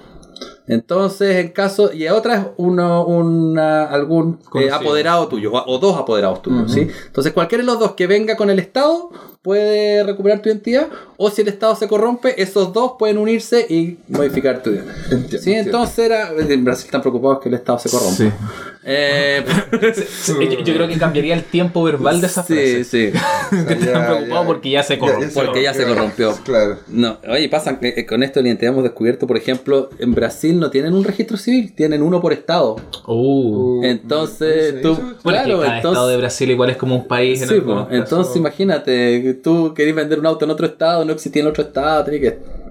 [0.68, 5.96] Entonces, en caso, y otra es uno, una, algún eh, apoderado tuyo, o, o dos
[5.96, 6.88] apoderados tuyos, ¿sí?
[7.06, 9.12] Entonces, cualquiera de los dos que venga con el Estado
[9.46, 10.88] puede recuperar tu identidad,
[11.18, 14.96] o si el Estado se corrompe, esos dos pueden unirse y modificar tu identidad.
[15.04, 15.70] Entiendo, Sí, entiendo.
[15.70, 16.32] entonces era.
[16.38, 18.16] En Brasil están preocupados que el Estado se corrompa.
[18.18, 18.30] Sí.
[18.88, 19.44] Eh,
[20.28, 22.84] Yo, yo creo que cambiaría el tiempo verbal de esa sí, frase.
[22.84, 23.12] sí.
[23.68, 24.46] que Ya, están preocupados ya.
[24.48, 25.30] porque ya se Ya, corrompió.
[25.44, 26.36] Porque ya se corrompió.
[26.44, 26.78] Claro.
[26.88, 30.14] No, oye, pasa que eh, con esto de la identidad hemos descubierto, por ejemplo, en
[30.14, 32.76] Brasil no tienen un registro civil, tienen uno por estado.
[33.08, 33.82] Uh.
[33.84, 36.96] Entonces, no sé, tú, Bueno, claro, que cada estado entonces, de Brasil igual es como
[36.96, 40.68] un país en sí, pues, entonces imagínate, que tú querés vender un auto en otro
[40.68, 42.66] estado, no existía en otro estado, tenés que...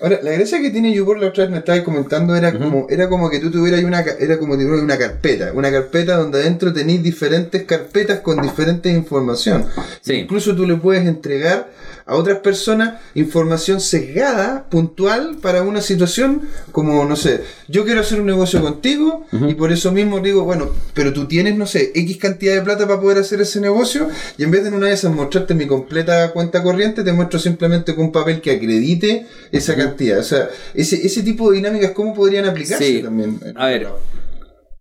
[0.00, 3.08] Ahora, la gracia que tiene YouPorn la otra vez me estabas comentando era como era
[3.08, 7.64] como que tú tuvieras una era como una carpeta, una carpeta donde adentro tenéis diferentes
[7.64, 9.66] carpetas con diferentes información.
[10.00, 10.14] Sí.
[10.14, 11.70] Incluso tú le puedes entregar
[12.10, 16.42] a otras personas información sesgada, puntual para una situación
[16.72, 20.70] como no sé, yo quiero hacer un negocio contigo y por eso mismo digo, bueno,
[20.94, 24.08] pero tú tienes no sé, X cantidad de plata para poder hacer ese negocio
[24.38, 27.38] y en vez de en una de esas mostrarte mi completa cuenta corriente, te muestro
[27.38, 30.18] simplemente con un papel que acredite esa cantidad.
[30.18, 33.02] O sea, ese, ese tipo de dinámicas, ¿cómo podrían aplicarse Sí.
[33.02, 33.38] también?
[33.56, 33.88] A ver,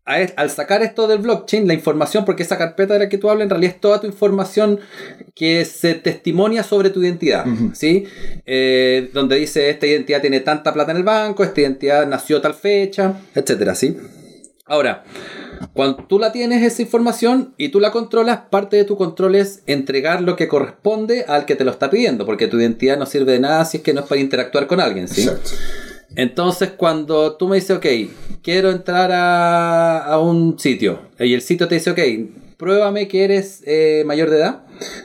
[0.10, 3.44] al sacar esto del blockchain, la información, porque esa carpeta de la que tú hablas
[3.44, 4.80] en realidad es toda tu información
[5.36, 8.06] que se testimonia sobre tu identidad, ¿sí?
[8.46, 12.56] Eh, donde dice esta identidad tiene tanta plata en el banco, esta identidad nació tal
[12.56, 13.96] fecha, etcétera, ¿sí?
[14.66, 15.04] Ahora,
[15.74, 19.64] cuando tú la tienes esa información y tú la controlas, parte de tu control es
[19.66, 23.34] entregar lo que corresponde al que te lo está pidiendo, porque tu identidad no sirve
[23.34, 25.22] de nada si es que no es para interactuar con alguien, ¿sí?
[25.22, 25.52] Exacto.
[26.16, 27.86] Entonces, cuando tú me dices, ok,
[28.42, 32.00] quiero entrar a, a un sitio, y el sitio te dice, ok,
[32.60, 34.64] pruébame que eres eh, mayor de edad,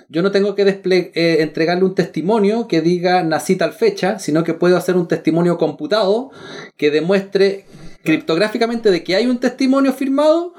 [0.08, 4.54] yo no tengo que eh, entregarle un testimonio que diga nací tal fecha, sino que
[4.54, 6.30] puedo hacer un testimonio computado
[6.76, 7.64] que demuestre
[8.02, 10.52] criptográficamente de que hay un testimonio firmado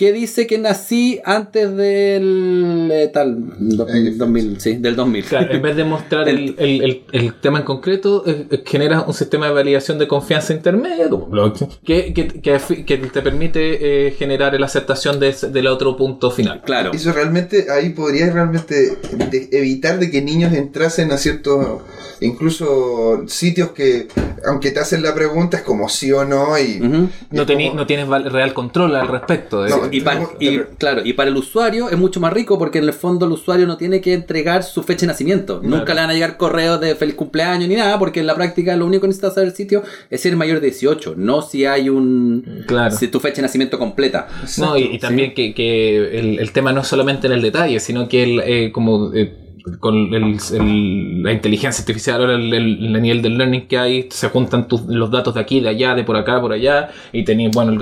[0.00, 4.24] que dice que nací antes del eh, tal do- está.
[4.24, 5.24] 2000, sí, del 2000.
[5.26, 9.04] Claro, en vez de mostrar el, el- el- el tema en concreto, eh, eh, generas
[9.06, 14.12] un sistema de validación de confianza intermedio como blockchain, que, que, que, te permite eh,
[14.12, 16.62] generar la aceptación de ese- del otro punto final.
[16.64, 16.92] Claro.
[16.94, 18.96] Eso realmente, ahí podría realmente
[19.30, 21.82] de- evitar de que niños entrasen a ciertos,
[22.22, 24.08] incluso sitios que,
[24.46, 26.78] aunque te hacen la pregunta, es como sí o no, y...
[26.78, 29.62] No, tení- como- no tienes real control al respecto.
[29.62, 32.78] de- No, Y para, y, claro, y para el usuario es mucho más rico porque
[32.78, 35.60] en el fondo el usuario no tiene que entregar su fecha de nacimiento.
[35.62, 38.76] Nunca le van a llegar correos de feliz cumpleaños ni nada porque en la práctica
[38.76, 41.88] lo único que necesita saber el sitio es ser mayor de 18, no si hay
[41.88, 42.64] un...
[42.66, 42.94] Claro.
[42.94, 44.28] Si tu fecha de nacimiento completa.
[44.58, 47.80] No, y, y también que, que el, el tema no es solamente en el detalle,
[47.80, 52.94] sino que el, eh, como eh, con el- el- la inteligencia artificial, ahora el, el-
[52.96, 55.94] el nivel del learning que hay, se juntan tus- los datos de aquí, de allá,
[55.94, 57.72] de por acá, por allá, y tenéis, bueno,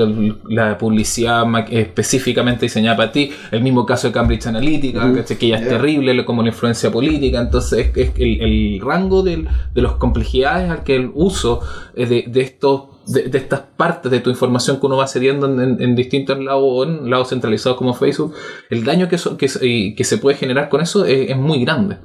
[0.49, 3.31] la publicidad específicamente diseñada para ti.
[3.51, 5.01] El mismo caso de Cambridge Analytica,
[5.39, 7.41] que ya es terrible, como la influencia política.
[7.41, 11.61] Entonces, es, es el, rango del- de las complejidades al que el uso
[11.95, 15.61] de, de estos de, de estas partes de tu información que uno va cediendo en,
[15.61, 18.35] en- en distintos lados o en lados centralizados como Facebook,
[18.71, 21.37] el daño que, eso- que, se- y que se puede generar con eso es, es
[21.37, 21.97] muy grande.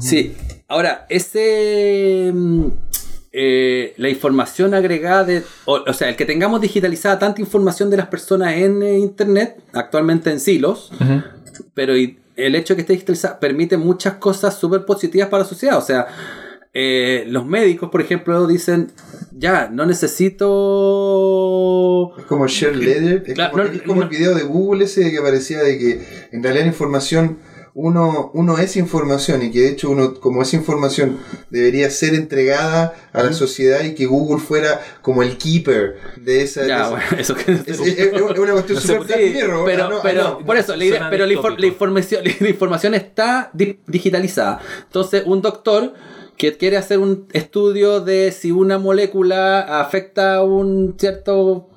[0.00, 0.34] Sí,
[0.68, 2.30] ahora, ese...
[2.34, 2.66] mm,
[3.38, 7.98] eh, la información agregada de, o, o sea, el que tengamos digitalizada tanta información de
[7.98, 10.90] las personas en eh, internet, actualmente en silos,
[11.74, 15.76] pero el hecho de que esté digitalizada permite muchas cosas súper positivas para la sociedad.
[15.76, 16.06] O sea,
[16.78, 18.92] eh, los médicos, por ejemplo, dicen,
[19.32, 19.86] ya, no
[21.06, 22.12] necesito...
[22.18, 25.10] Es como share ledger, es Claro, como, no, es como el video de Google ese
[25.10, 27.38] que parecía de que en realidad la información,
[27.74, 31.18] uno, uno es información y que de hecho uno como es información
[31.50, 36.62] debería ser entregada a la sociedad y que Google fuera como el keeper de esa...
[36.62, 37.52] de Ya, esa- eso que...
[37.52, 40.38] es, es- es- es una cuestión No súper Sí, pero, ah, no, pero no.
[40.40, 41.60] por eso, la idea- pero la, infor- distópico.
[41.60, 44.60] la información, la información está di- digitalizada.
[44.84, 45.94] Entonces, un doctor
[46.36, 51.68] que quiere hacer un estudio de si una molécula afecta a un cierto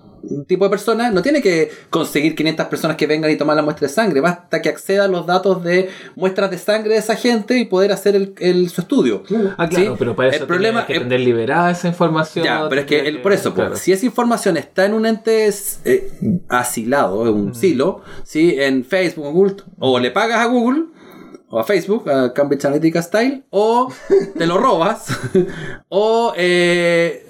[0.48, 3.88] tipo de persona, no tiene que conseguir 500 personas que vengan y tomar la muestra
[3.88, 5.88] de sangre, basta que acceda a los datos de
[6.18, 9.24] muestras de sangre de esa gente y poder hacer el, el- su estudio.
[9.58, 9.96] Ah, claro, ¿Sí?
[9.98, 12.44] pero para eso el problema que es- tener liberada esa información.
[12.44, 13.78] ya, pero es que el- por eso, claro.
[13.78, 15.50] si esa información está en un ente
[15.86, 16.12] eh,
[16.50, 18.56] asilado, en un silo, ¿sí?
[18.60, 20.84] en Facebook o Google, o le pagas a Google
[21.50, 23.92] o a Facebook, a Cambridge Analytica Style, o
[24.38, 25.08] te lo robas,
[25.90, 27.26] o eh,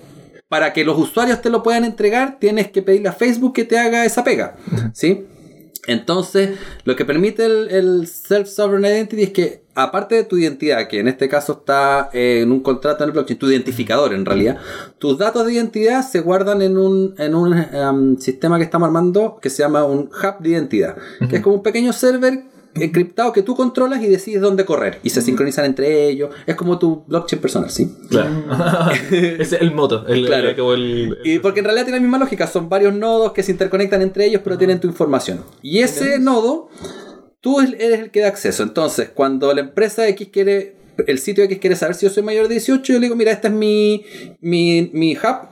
[0.48, 3.78] para que los usuarios te lo puedan entregar, tienes que pedirle a Facebook que te
[3.78, 4.56] haga esa pega.
[4.94, 5.26] ¿Sí?
[5.88, 11.00] Entonces, lo que permite el, el Self-Sovereign Identity es que, aparte de tu identidad, que
[11.00, 14.58] en este caso está eh, en un contrato en el blockchain, tu identificador en realidad,
[15.00, 19.40] tus datos de identidad se guardan en un, en un em, sistema que estamos armando
[19.42, 20.98] que se llama un hub de identidad,
[21.30, 22.44] que es como un pequeño server
[22.76, 26.30] encriptado que tú controlas y decides dónde correr y se sincronizan entre ellos.
[26.46, 27.90] Es como tu blockchain personal, ¿sí?
[28.10, 28.30] Claro.
[29.12, 30.06] es el moto.
[30.08, 30.50] El, Claro.
[30.74, 33.52] el- el- Y porque en realidad tiene la misma lógica, son varios nodos que se
[33.52, 35.44] interconectan entre ellos, pero tienen tu información.
[35.62, 36.70] Y ese nodo,
[37.42, 38.64] tú eres el que da acceso.
[38.64, 40.76] Entonces, cuando la empresa X quiere,
[41.08, 43.32] el sitio X quiere saber si yo soy mayor de 18, yo le digo, mira,
[43.32, 44.04] este es mi,
[44.42, 45.48] mi, mi hub.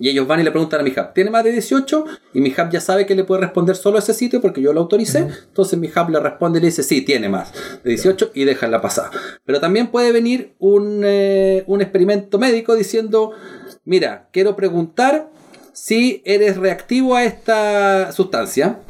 [0.00, 2.06] Y ellos van y le preguntan a mi hub, ¿tiene más de 18?
[2.32, 4.72] Y mi hub ya sabe que le puede responder solo a ese sitio porque yo
[4.72, 5.28] lo autoricé.
[5.48, 7.52] Entonces mi hub le responde y le dice, sí, tiene más
[7.84, 9.10] de 18 y déjala pasar.
[9.44, 13.32] Pero también puede venir un, eh, un experimento médico diciendo,
[13.84, 15.28] mira, quiero preguntar
[15.74, 18.80] si eres reactivo a esta sustancia.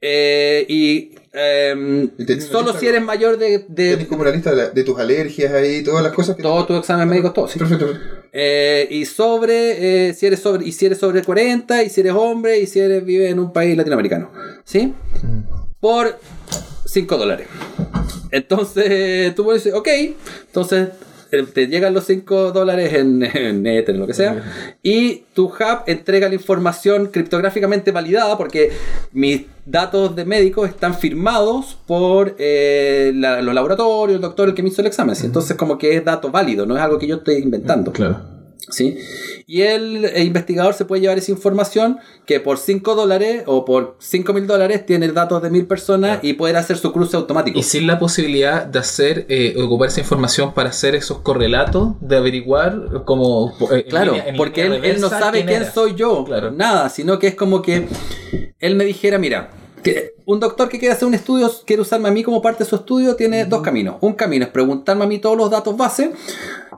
[0.00, 2.10] eh, y em,
[2.50, 5.52] solo si eres mayor de, de Tienes como una lista de, la- de tus alergias
[5.52, 6.42] ahí, todas las cosas que...
[6.42, 7.58] todos tus exámenes médicos, todo, sí.
[7.58, 7.92] Perfecto.
[8.32, 12.12] Eh, y sobre, eh, si eres sobre, y si eres sobre 40, y si eres
[12.14, 14.30] hombre, y si eres vive en un país latinoamericano.
[14.64, 14.92] ¿Sí?
[15.78, 16.18] Por
[16.86, 17.46] 5 dólares.
[18.30, 19.88] Entonces, tú puedes decir, ok,
[20.46, 20.88] entonces
[21.52, 24.42] te llegan los 5 dólares en, en Ether, en lo que sea,
[24.82, 28.70] y tu hub entrega la información criptográficamente validada porque
[29.12, 34.62] mis datos de médicos están firmados por eh, la- los laboratorios, el doctor, el que
[34.62, 35.16] me hizo el examen.
[35.22, 37.92] Entonces, como que es dato válido, no es algo que yo estoy inventando.
[37.92, 38.35] Claro.
[38.70, 38.98] ¿Sí?
[39.46, 43.96] Y el, eh, investigador se puede llevar esa información que por 5 dólares o por
[44.00, 47.58] 5 mil dólares tiene datos de mil personas y poder hacer su cruce automático.
[47.58, 52.16] Y sin la posibilidad de hacer, eh, ocupar esa información para hacer esos correlatos, de
[52.16, 53.54] averiguar como...
[53.72, 56.50] eh, Claro, línea- porque él, él no sabe quién soy yo, Claro.
[56.50, 57.86] nada, sino que es como que
[58.58, 59.50] él me dijera, mira,
[59.92, 62.70] que un doctor que quiere hacer un estudio, quiere usarme a mí como parte de
[62.70, 63.96] su estudio, tiene dos caminos.
[64.00, 66.12] Un camino es preguntarme a mí todos los datos base,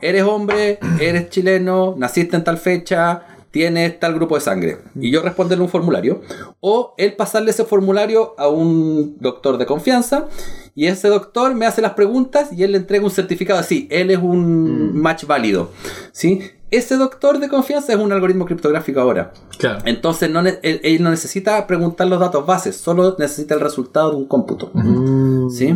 [0.01, 4.79] eres hombre, eres chileno, naciste en tal fecha, tienes tal grupo de sangre.
[4.95, 6.21] Y yo responderle un formulario.
[6.61, 10.29] O él pasarle ese formulario a un doctor de confianza
[10.75, 14.11] y ese doctor me hace las preguntas y él le entrega un certificado así, él
[14.11, 15.71] es un match válido.
[16.13, 16.43] ¿sí?
[16.71, 19.33] Ese doctor de confianza es un algoritmo criptográfico ahora.
[19.59, 19.81] Claro.
[19.87, 24.17] Entonces no él, él no necesita preguntar los datos bases, solo necesita el resultado de
[24.17, 24.71] un cómputo.
[25.51, 25.75] ¿Sí?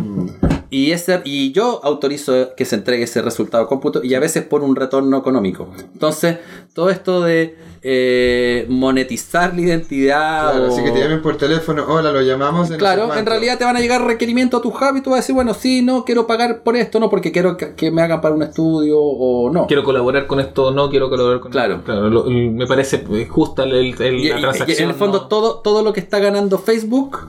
[0.73, 4.63] Y, ese, y yo autorizo que se entregue ese resultado cómputo y a veces por
[4.63, 5.69] un retorno económico.
[5.93, 6.37] Entonces,
[6.73, 10.51] todo esto de eh, monetizar la identidad.
[10.51, 12.69] Claro, o- así que te llamen por teléfono, hola, lo llamamos.
[12.71, 15.21] Claro, en realidad te van a llegar requerimientos a tu hub y tú vas a
[15.21, 18.33] decir, bueno, sí, no, quiero pagar por esto, no, porque quiero que, me hagan para
[18.33, 19.67] un estudio o no.
[19.67, 21.73] Quiero colaborar con esto, no quiero colaborar con Claro.
[21.75, 21.85] esto.
[21.85, 22.09] Claro.
[22.09, 24.83] lo- me parece justa el, el- Y, la y transacción.
[24.85, 25.27] en el fondo ¿no?
[25.27, 27.19] todo, todo lo que está ganando Facebook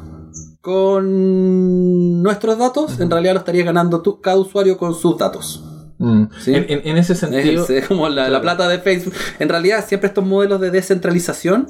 [0.65, 5.62] con nuestros datos, en realidad lo estaría ganando tú, cada usuario con sus datos.
[5.99, 6.25] Mm.
[6.41, 6.55] Sí.
[6.55, 7.62] En, en- en ese sentido.
[7.69, 9.12] Es, es como la, plata de Facebook.
[9.39, 11.67] En realidad, siempre estos modelos de descentralización,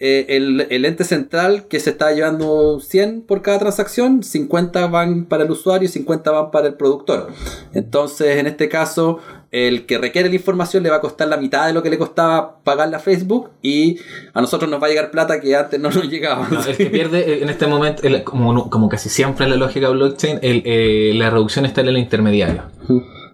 [0.00, 5.26] eh, el, el ente central que se está llevando 100 por cada transacción, 50 van
[5.26, 7.28] para el usuario y 50 van para el productor.
[7.74, 9.18] Entonces, en este caso,
[9.52, 11.98] el que requiere la información le va a costar la mitad de lo que le
[11.98, 13.96] costaba pagarla a Facebook y
[14.32, 16.46] a nosotros nos va a llegar plata que antes no nos llegaba.
[16.50, 19.56] No, el que pierde eh, en este momento, el- como, como casi siempre en la
[19.56, 22.62] lógica blockchain, el, eh, la reducción está en el intermediario.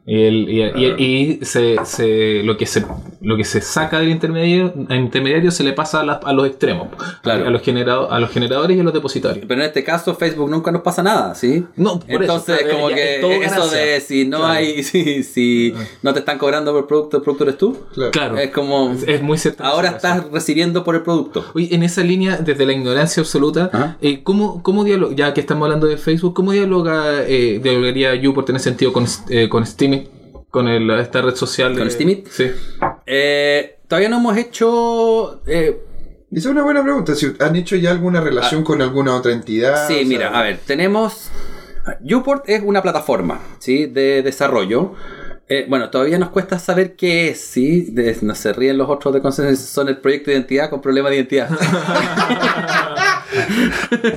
[0.06, 1.04] Y, el- y, y-
[1.42, 2.84] y se, se- lo, que se,
[3.20, 6.88] lo que se saca del intermediario, intermediario se le pasa a, las- a los extremos,
[7.22, 7.46] Claro.
[7.46, 9.44] a, los generado, a los generadores y a los depositarios.
[9.48, 11.64] Pero en este caso, Facebook nunca nos pasa nada, ¿sí?
[11.76, 14.52] No, por Entonces, eso, como ya que es todo eso de si no Claro.
[14.52, 17.76] hay, si, si no te están cobrando por el producto, el producto eres tú.
[17.94, 18.10] Claro.
[18.12, 19.64] Claro, Es como, es, es muy cierto.
[19.64, 21.44] ahora estás recibiendo por el producto.
[21.54, 25.64] Oye, en esa línea, desde la ignorancia absoluta, eh, ¿cómo, cómo dialoga, ya que estamos
[25.66, 30.08] hablando de Facebook, cómo dialoga, eh, dialogaría YouPort en ese sentido con, eh, con Steemit,
[30.56, 31.76] con el- esta red social?
[31.76, 32.28] ¿Con Steemit?
[32.28, 32.50] Sí.
[33.04, 35.42] Eh, todavía no hemos hecho...
[35.46, 35.78] eh,
[36.32, 37.14] Esa es una buena pregunta.
[37.14, 39.84] Si han hecho ya alguna relación con alguna otra entidad.
[39.84, 39.86] Ah.
[39.86, 41.30] sí, o sea, mira, a ver, tenemos...
[42.10, 43.84] Uport es una plataforma, ¿sí?
[43.84, 44.94] De desarrollo.
[45.48, 47.82] Eh, bueno, todavía nos cuesta saber qué es, ¿sí?
[47.92, 51.08] De- no se ríen los otros de consenso, son el proyecto de identidad con problema
[51.08, 51.48] de identidad.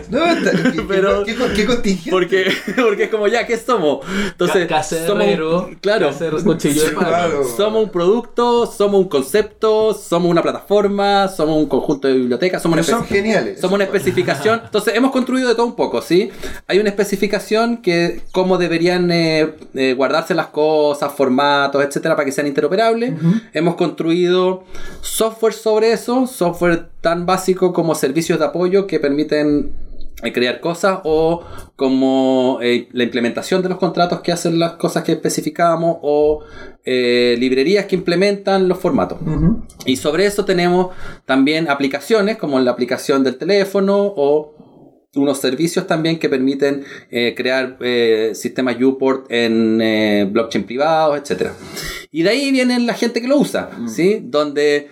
[0.10, 2.12] No, está- ¿qué, Pero- qué, qué, qué contingente?
[2.12, 2.46] Porque,
[2.82, 4.06] porque es como, ya, ¿qué somos?
[4.28, 4.68] Entonces,
[5.06, 6.12] somos, claro,
[6.44, 7.44] cuchillo de claro.
[7.58, 12.78] somos un producto, somos un concepto, somos una plataforma, somos un conjunto de bibliotecas, somos
[12.78, 13.60] una Pero son geniales.
[13.60, 14.62] Somos una especificación.
[14.64, 16.30] Entonces, hemos construido de todo un poco, ¿sí?
[16.68, 22.32] Hay una especificación que cómo deberían eh, eh, guardarse las cosas, formatos, etcétera, para que
[22.32, 23.14] sean interoperables.
[23.54, 24.64] Hemos construido
[25.02, 29.74] software sobre eso, software tan básico como servicios de apoyo que permiten
[30.24, 31.44] eh, crear cosas o
[31.76, 36.40] como eh, la implementación de los contratos que hacen las cosas que especificábamos o
[36.86, 39.18] eh, librerías que implementan los formatos.
[39.86, 40.88] Y sobre eso tenemos
[41.26, 44.69] también aplicaciones como la aplicación del teléfono o
[45.16, 51.52] unos servicios también que permiten eh, crear eh, sistemas UPort en eh, blockchain privados, etc.
[52.12, 54.22] Y de ahí viene la gente que lo usa, ¿sí?
[54.24, 54.90] Donde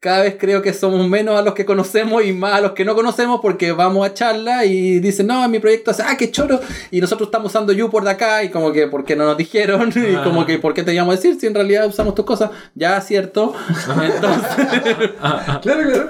[0.00, 2.86] cada vez creo que somos menos a los que conocemos y más a los que
[2.86, 6.58] no conocemos porque vamos a charla y dicen, no, mi proyecto hace, ah, qué choro.
[6.90, 9.92] Y nosotros estamos usando UPort de acá y como que, ¿por qué no nos dijeron?
[9.94, 10.22] Y Ah.
[10.24, 12.50] como que, ¿por qué te íbamos a decir si en realidad usamos tus cosas?
[12.74, 13.52] Ya, cierto.
[14.02, 14.66] Entonces,
[15.62, 16.08] Claro, claro.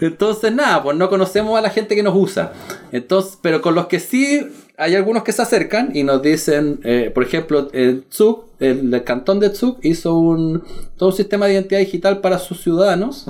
[0.00, 2.52] entonces, nada, pues no conocemos a la gente que nos usa.
[2.92, 7.10] Entonces, pero con los que sí hay algunos que se acercan y nos dicen, eh,
[7.12, 10.62] por ejemplo, el Zug, el, el cantón de Zug hizo un
[10.96, 13.26] todo un sistema de identidad digital para sus ciudadanos.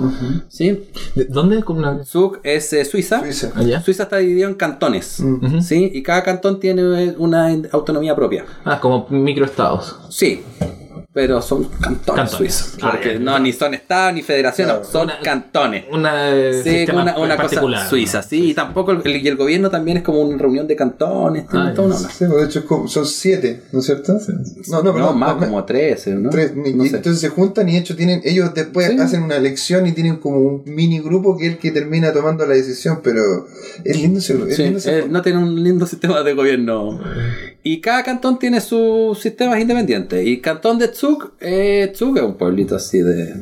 [0.47, 0.83] ¿sí?
[1.15, 2.03] ¿De- ¿Dónde una...
[2.05, 3.19] Zug es eh, Suiza.
[3.21, 3.51] Suiza.
[3.55, 3.81] allá?
[3.81, 5.23] Suiza está dividido en cantones.
[5.61, 5.91] ¿sí?
[5.93, 8.45] Y cada cantón tiene eh, una autonomía propia.
[8.65, 9.97] Ah, como microestados.
[10.09, 10.41] Sí.
[11.15, 12.31] Pero son cantones, Cantones.
[12.55, 12.77] suizos.
[12.81, 13.19] Ah, Porque ya.
[13.19, 14.89] no, ni son estados ni federaciones, Claro.
[14.91, 15.85] son Una- cantones.
[15.91, 18.23] Una, eh, Sí, sistema una, una cosa particular, suiza, ¿no?
[18.23, 21.71] sí, y tampoco el, y el gobierno también es como una reunión de cantones, Ah,
[21.77, 24.13] una- Sí, pues, de hecho son siete, ¿no es cierto?
[24.13, 26.29] No, no, no, perdón, más como 13, ¿no?
[26.29, 26.95] Tres, y No sé.
[26.97, 28.97] entonces se juntan y hecho tienen, ellos después Sí.
[28.99, 32.45] hacen una elección y tienen como un mini grupo que es el que termina tomando
[32.45, 33.21] la decisión, pero
[33.83, 36.99] es lindo es Sí, lindo ese- eh, no tiene un lindo sistema de gobierno.
[37.65, 40.25] Y cada cantón tiene sus sistemas independientes.
[40.27, 43.33] Y cantón de Zug, eh, es un pueblito así de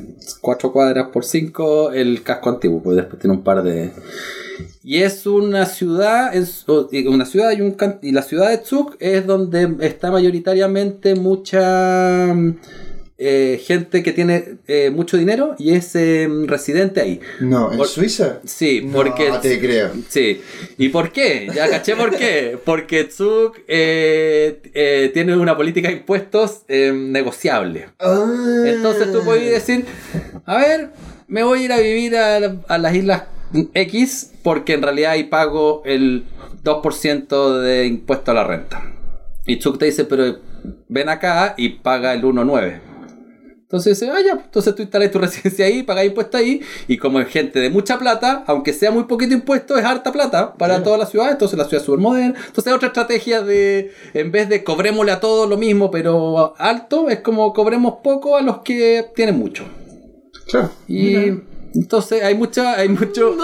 [0.41, 3.91] 4 cuadras por 5, el casco antiguo, pues después tiene un par de...
[4.83, 9.25] Y es una ciudad, es una ciudad y un y la ciudad de Zug es
[9.25, 12.57] donde está mayoritariamente mucha mm,
[13.23, 17.19] eh, gente que tiene eh, mucho dinero y es eh, residente ahí.
[17.39, 18.39] No, ¿en Por- Suiza?
[18.45, 19.91] Sí, No, porque te creo.
[20.09, 20.41] Sí.
[20.79, 21.47] ¿Y por qué?
[21.53, 22.57] Ya caché por qué.
[22.65, 27.89] Porque Zug eh, tiene una política de impuestos eh, negociable.
[27.99, 28.63] Ah.
[28.65, 29.85] Entonces tú puedes decir,
[30.45, 30.89] a ver,
[31.27, 32.37] me voy a ir a vivir a,
[32.67, 33.23] a las islas
[33.73, 36.25] X porque en realidad ahí pago el
[36.63, 38.83] 2% de impuesto a la renta.
[39.45, 40.37] Y Zug te dice, pero
[40.87, 42.91] ven acá y paga el 1,9%.
[43.71, 47.21] Entonces dice, ah, ya, entonces tú instalas tu residencia ahí, pagas impuestos ahí, y como
[47.21, 50.97] es gente de mucha plata, aunque sea muy poquito impuesto, es harta plata para toda
[50.97, 52.37] la ciudad, entonces la ciudad es súper moderna.
[52.47, 57.21] Entonces otra estrategia de, en vez de cobrémosle a todos lo mismo, pero alto, es
[57.21, 59.63] como cobremos poco a los que tienen mucho.
[60.47, 60.69] Claro.
[60.89, 61.31] Y
[61.73, 63.35] entonces hay mucha, hay mucho...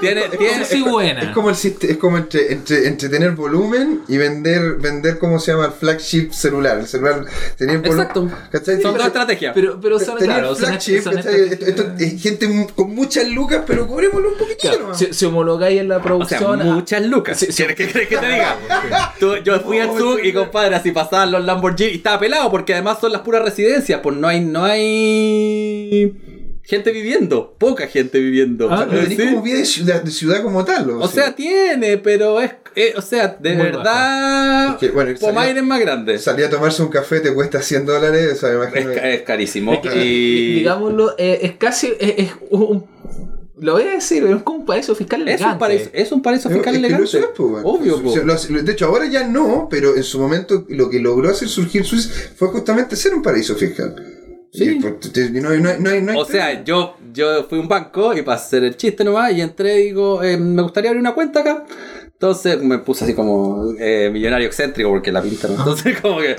[0.00, 1.22] Tiene, tiene, Sí, buena.
[1.22, 5.52] Es como, el, es como entre, entre, entre tener volumen y vender, vender ¿cómo se
[5.52, 5.66] llama?
[5.66, 6.78] El flagship celular.
[6.78, 7.24] El celular,
[7.56, 7.98] tener volumen.
[8.00, 8.30] Exacto.
[8.50, 8.80] ¿Cachai?
[8.82, 9.52] Son dos estrategias.
[9.54, 11.30] Pero, pero son, Tener claro, son- flagship, son Esto,
[11.66, 15.04] esto es gente mu- con muchas lucas, pero cobrémoslo un poquitito Claro, nomás.
[15.10, 16.62] si homologáis en la O sea, producción.
[16.62, 17.38] ah, muchas lucas.
[17.38, 17.52] Sí, sí.
[17.64, 18.56] ¿Quieres que, quieres que te diga?
[19.20, 22.18] Tú- yo fui al Oh, Zug sí, y compadre, así pasaban los Lamborghini y estaba
[22.18, 26.14] pelado porque además son las puras residencias, pues no hay, no hay
[26.64, 28.68] gente viviendo, poca gente viviendo.
[28.70, 29.16] Ah, No tenés ¿Sí?
[29.16, 30.90] como vida de ciudad, de ciudad como tal.
[30.90, 35.50] O sea, tiene, pero es, eh, o sea, de Muy verdad, Es que, bueno, salía-
[35.50, 36.18] es más grande.
[36.18, 38.86] Salir a tomarse un café te cuesta 100 dólares, o sea, me Es,
[39.20, 39.72] es carísimo.
[39.74, 41.92] Es que, y Digámoslo, eh, es casi.
[41.98, 42.84] Es, es un-
[43.58, 45.52] lo voy a decir, es como un paraíso fiscal es elegante.
[45.52, 47.18] un paraíso, es un paraíso fiscal Es que elegante.
[47.20, 47.68] lo es, pues, bueno.
[47.68, 48.50] Obvio, pues.
[48.50, 51.84] lo- De hecho, ahora ya no, pero en su momento lo que logró hacer surgir
[51.84, 54.11] Suiza fue justamente ser un paraíso fiscal.
[54.52, 54.78] Sí.
[54.78, 58.76] No no no O sea, yo, yo fui a un banco y para hacer el
[58.76, 61.64] chiste nomás y entré y digo, eh, me gustaría abrir una cuenta acá.
[62.22, 65.54] Entonces me puse así como eh, millonario excéntrico porque la pinta, ¿no?
[65.58, 66.36] Entonces como que,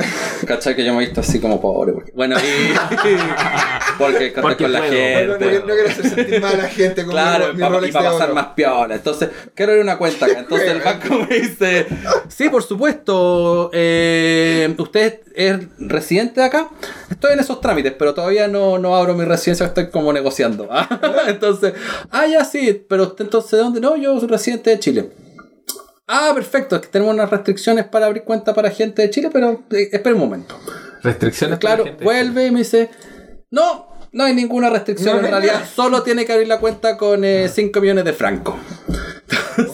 [0.48, 0.78] ¿cachai?
[0.78, 1.92] Que yo me he visto así como pobre.
[1.92, 2.74] Porque, bueno, y...
[3.98, 4.94] porque conté Porque con la puedo.
[4.94, 5.26] gente.
[5.28, 7.88] no, no, no quiero hacer sentir mal a la gente como Claro, mi, mi pa-
[7.88, 8.36] y para pasar oro.
[8.36, 8.96] más piola.
[8.96, 10.40] Entonces, quiero abrir una cuenta acá.
[10.40, 11.86] Entonces el banco me dice,
[12.30, 16.70] sí, por supuesto, eh, ¿usted es residente de acá?
[17.12, 20.70] Estoy en esos trámites, pero todavía no, no abro mi residencia, estoy como negociando.
[21.28, 21.74] entonces,
[22.10, 23.82] ah, ya sí, pero usted entonces, ¿de dónde?
[23.82, 25.10] No, yo soy residente de Chile.
[26.08, 29.64] Ah, perfecto, es que tenemos unas restricciones para abrir cuenta para gente de Chile, pero
[29.72, 30.60] eh, espera un momento.
[31.02, 32.04] Restricciones para Claro, la gente.
[32.04, 32.90] vuelve y me dice,
[33.52, 35.66] no, no hay ninguna restricción, No, en realidad no.
[35.66, 38.56] solo tiene que abrir la cuenta con 5 millones de francos.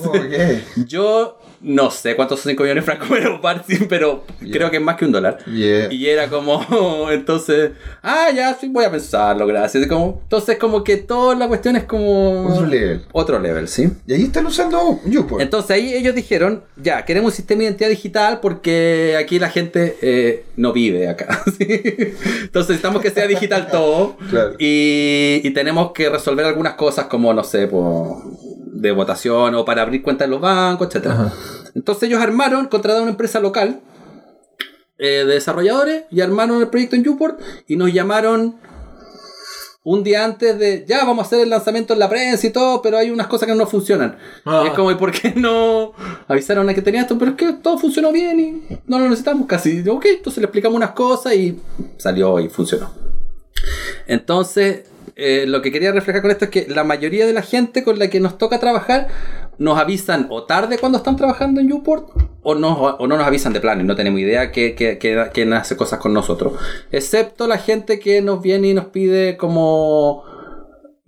[0.04, 0.86] Ok.
[0.88, 3.42] Yo no sé cuántos son 5 millones de francos pero,
[3.90, 5.44] pero creo que es más que un dólar.
[5.46, 5.92] Yeah.
[5.92, 6.66] Y era como,
[7.12, 9.84] entonces, ah, ya, sí, voy a pensarlo, gracias.
[9.84, 12.48] Y como, entonces, como que toda la cuestión es como.
[12.48, 13.02] Otro level.
[13.12, 13.90] Otro level, sí.
[14.08, 15.42] Y ahí están usando YouPorn.
[15.42, 19.98] Entonces ahí ellos dijeron, ya, queremos un sistema de identidad digital porque aquí la gente
[20.02, 21.44] eh, no vive acá.
[21.58, 21.66] ¿sí?
[21.70, 24.18] Entonces necesitamos que sea digital todo.
[24.30, 24.54] Claro.
[24.60, 28.22] Y, y tenemos que resolver algunas cosas como, no sé, po,
[28.80, 31.08] de votación o para abrir cuentas en los bancos, etc.
[31.08, 31.34] Ajá.
[31.76, 33.82] Entonces ellos armaron, contrataron una empresa local
[34.98, 38.58] eh, de desarrolladores y armaron el proyecto en Uport y nos llamaron
[39.84, 42.82] un día antes de, ya vamos a hacer el lanzamiento en la prensa y todo,
[42.82, 44.18] pero hay unas cosas que no funcionan.
[44.46, 44.64] Ah.
[44.66, 45.94] Y es como, ¿y por qué no
[46.28, 47.18] avisaron a que tenía esto?
[47.18, 49.88] Pero es que todo funcionó bien y no lo necesitamos casi.
[49.88, 51.60] Ok, entonces le explicamos unas cosas y
[51.98, 52.92] salió y funcionó.
[54.06, 54.84] Entonces,
[55.20, 58.00] eh, lo que quería reflejar con esto es que la mayoría de la gente con
[58.00, 59.08] la que nos toca trabajar
[59.58, 62.10] nos avisan o tarde cuando están trabajando en Uport
[62.42, 65.54] o no, o no nos avisan de plano y no tenemos idea que, que, que,
[65.54, 66.54] hace cosas con nosotros.
[66.92, 70.24] Excepto la gente que nos viene y nos pide como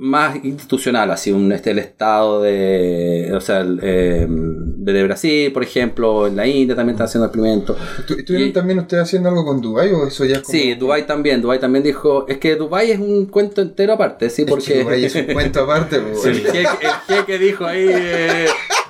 [0.03, 5.61] más institucional, así un este el estado de, o sea, el, eh, de, Brasil, por
[5.61, 7.77] ejemplo, en la India también están haciendo experimentos.
[7.99, 10.57] ¿Estu- ¿Estuvieron Y- también ustedes haciendo algo con Dubai o eso ya es como...
[10.57, 14.41] Sí, Dubai también, Dubai también dijo, es que Dubai es un cuento entero aparte, sí,
[14.41, 16.01] Es porque que Dubái es un cuento aparte.
[16.15, 18.45] Sí, el, jeque, el jeque dijo ahí eh,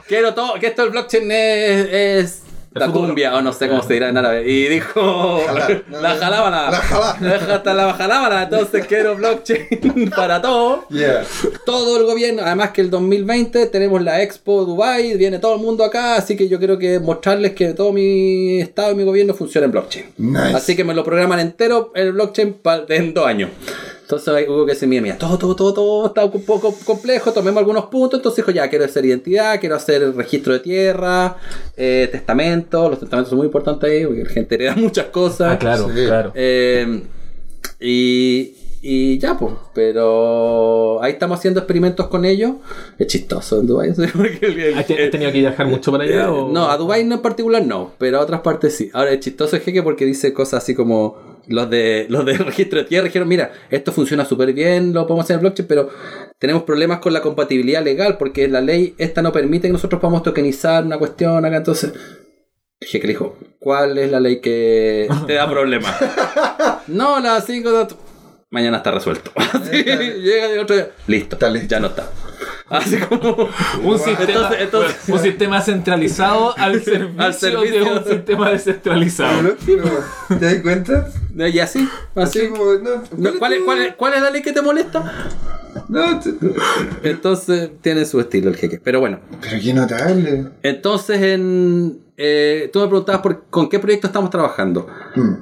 [0.07, 2.41] quiero todo, que esto el blockchain es, es
[2.73, 4.49] la cumbia, o no sé cómo se dirá en árabe.
[4.49, 5.41] Y dijo
[5.91, 6.71] la jalábana.
[6.71, 7.17] La jalá.
[7.19, 10.85] Deja hasta la jalábana, entonces quiero blockchain para todo.
[10.89, 11.23] Yeah.
[11.65, 15.83] Todo el gobierno, además que el 2020 tenemos la Expo Dubai, viene todo el mundo
[15.83, 19.65] acá, así que yo quiero que mostrarles que todo mi estado y mi gobierno funciona
[19.65, 20.05] en blockchain.
[20.17, 20.55] Nice.
[20.55, 22.57] Así que me lo programan entero el blockchain
[22.89, 23.49] en dos años.
[24.11, 27.31] Entonces ahí hubo que decir, mira, mira, todo, todo, todo, todo está un poco complejo,
[27.31, 28.19] tomemos algunos puntos.
[28.19, 31.37] Entonces dijo, ya, quiero hacer identidad, quiero hacer el registro de tierra,
[31.77, 32.89] eh, testamento.
[32.89, 35.53] Los testamentos son muy importantes ahí, porque la gente hereda muchas cosas.
[35.53, 36.05] Ah, claro, Sí.
[36.05, 36.31] claro.
[36.35, 37.03] Eh,
[37.79, 39.53] y, y ya, pues.
[39.73, 42.53] Pero ahí estamos haciendo experimentos con ellos.
[42.99, 43.89] Es chistoso en Dubái.
[44.75, 46.31] ¿Has te- has tenido que viajar mucho para allá?
[46.31, 48.89] o- Eh, no, a Dubai no en particular no, pero a otras partes sí.
[48.93, 52.79] Ahora es chistoso el jeque porque dice cosas así como los de los de registro
[52.79, 55.89] de tierra dijeron, mira, esto funciona súper bien, lo podemos hacer en blockchain, pero
[56.39, 60.23] tenemos problemas con la compatibilidad legal porque la ley esta no permite que nosotros podamos
[60.23, 61.93] tokenizar una cuestión acá, entonces
[62.79, 65.95] el jeque le dijo, ¿cuál es la ley que te da problemas?
[66.87, 67.87] no, la 5
[68.49, 69.31] Mañana está resuelto.
[69.71, 70.89] Llega el otro día.
[71.07, 71.37] Listo.
[71.37, 71.69] Está listo.
[71.69, 72.09] Ya no está.
[72.71, 73.49] Así como.
[73.83, 77.85] Un sistema, Entonces- entonces- un sistema centralizado al servicio, Al servicio.
[77.85, 79.55] de un sistema descentralizado.
[80.29, 81.07] ¿Te das cuenta?
[81.37, 81.87] Y así.
[82.15, 82.39] Así.
[82.39, 83.03] Así como, no,
[83.39, 85.29] ¿cuál, es, cuál, es, cuál es la ley que te molesta?
[85.87, 86.19] No,
[87.03, 88.79] Entonces tiene su estilo el jeque.
[88.83, 89.19] Pero bueno.
[89.41, 90.47] Pero qué notable.
[90.63, 94.87] Entonces en, eh, tú me preguntabas por, con qué proyecto estamos trabajando.
[95.15, 95.33] Hmm.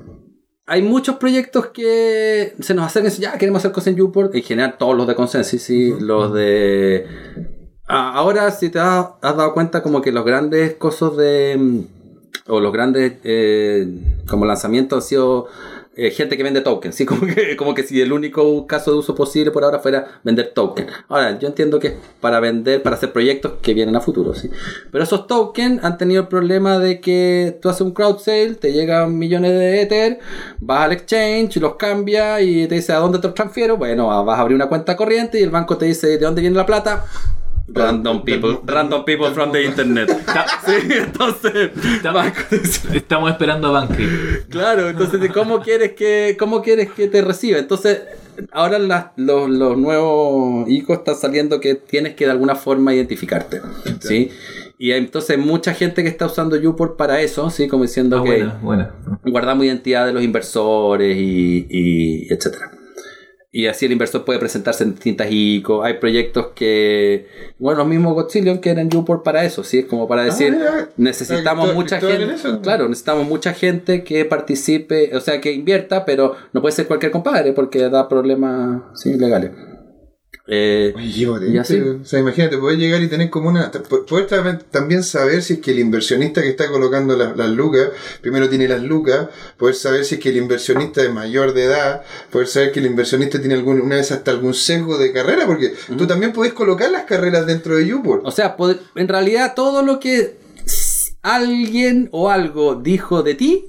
[0.70, 4.36] Hay muchos proyectos que se nos acercan y dicen, ya queremos hacer cosas en Uport.
[4.36, 5.94] En general todos los de Consensus, sí.
[6.00, 7.06] Los de...
[7.88, 11.58] Ah, ahora si te has, has dado cuenta como que los grandes cosas de...
[11.60, 11.80] mm,
[12.48, 13.88] O los grandes eh,
[14.28, 15.48] como lanzamientos han sido
[16.08, 17.06] eh, gente que vende tokens, ¿sí?
[17.10, 20.52] Como que, como que si el único caso de uso posible por ahora fuera vender
[20.54, 20.92] tokens.
[21.08, 24.50] Ahora, yo entiendo que es para vender, para hacer proyectos que vienen a futuro, ¿sí?
[24.92, 28.72] Pero esos tokens han tenido el problema de que tú haces un crowd sale, te
[28.72, 30.20] llegan millones de Ether,
[30.60, 33.78] vas al exchange, los cambias y te dice a dónde te los transfiero.
[33.78, 36.56] Bueno, vas a abrir una cuenta corriente y el banco te dice de dónde viene
[36.56, 37.06] la plata.
[37.74, 40.10] Random people, random people from the internet.
[40.66, 41.72] Sí, entonces,
[42.94, 44.04] Estamos esperando a Banky.
[44.50, 47.58] Claro, entonces ¿de ¿cómo quieres que cómo quieres que te reciba?
[47.60, 48.02] Entonces,
[48.52, 53.62] ahora las- los, los nuevos ICO están saliendo que tienes que de alguna forma identificarte,
[54.00, 54.30] ¿sí?
[54.78, 57.68] Y entonces mucha gente que está usando Uport para eso, ¿sí?
[57.68, 58.92] Como diciendo Ah, que buena, buena.
[59.26, 62.72] guardamos identidad de los inversores y, y etcétera.
[63.52, 65.84] Y así el inversor puede presentarse en distintas ICO.
[65.84, 67.28] Hay proyectos que,
[67.58, 69.80] bueno, los mismos Godzillion que eran Uport para eso, ¿sí?
[69.80, 70.90] Es como para decir, mira.
[70.98, 72.36] necesitamos mucha gente.
[72.62, 77.12] Claro, necesitamos mucha gente que participe, o sea, que invierta, pero no puede ser cualquier
[77.12, 79.52] compadre porque da problemas sí, legales.
[80.52, 81.28] Eh, Oye.
[81.52, 81.80] Y así.
[81.80, 83.72] O sea, imagínate, poder llegar y tener como una.
[83.72, 87.90] Poder tam- también saber si es que el inversionista que está colocando las, las lucas,
[88.22, 89.28] primero tiene las lucas,
[89.58, 92.88] poder saber si es que el inversionista es mayor de edad, poder saber que el
[92.88, 96.90] inversionista tiene algún, una vez hasta algún sesgo de carrera, porque tú también puedes colocar
[96.90, 98.26] las carreras dentro de Uport.
[98.26, 98.56] O sea,
[98.96, 100.38] en realidad todo lo que
[101.22, 103.66] alguien o algo dijo de ti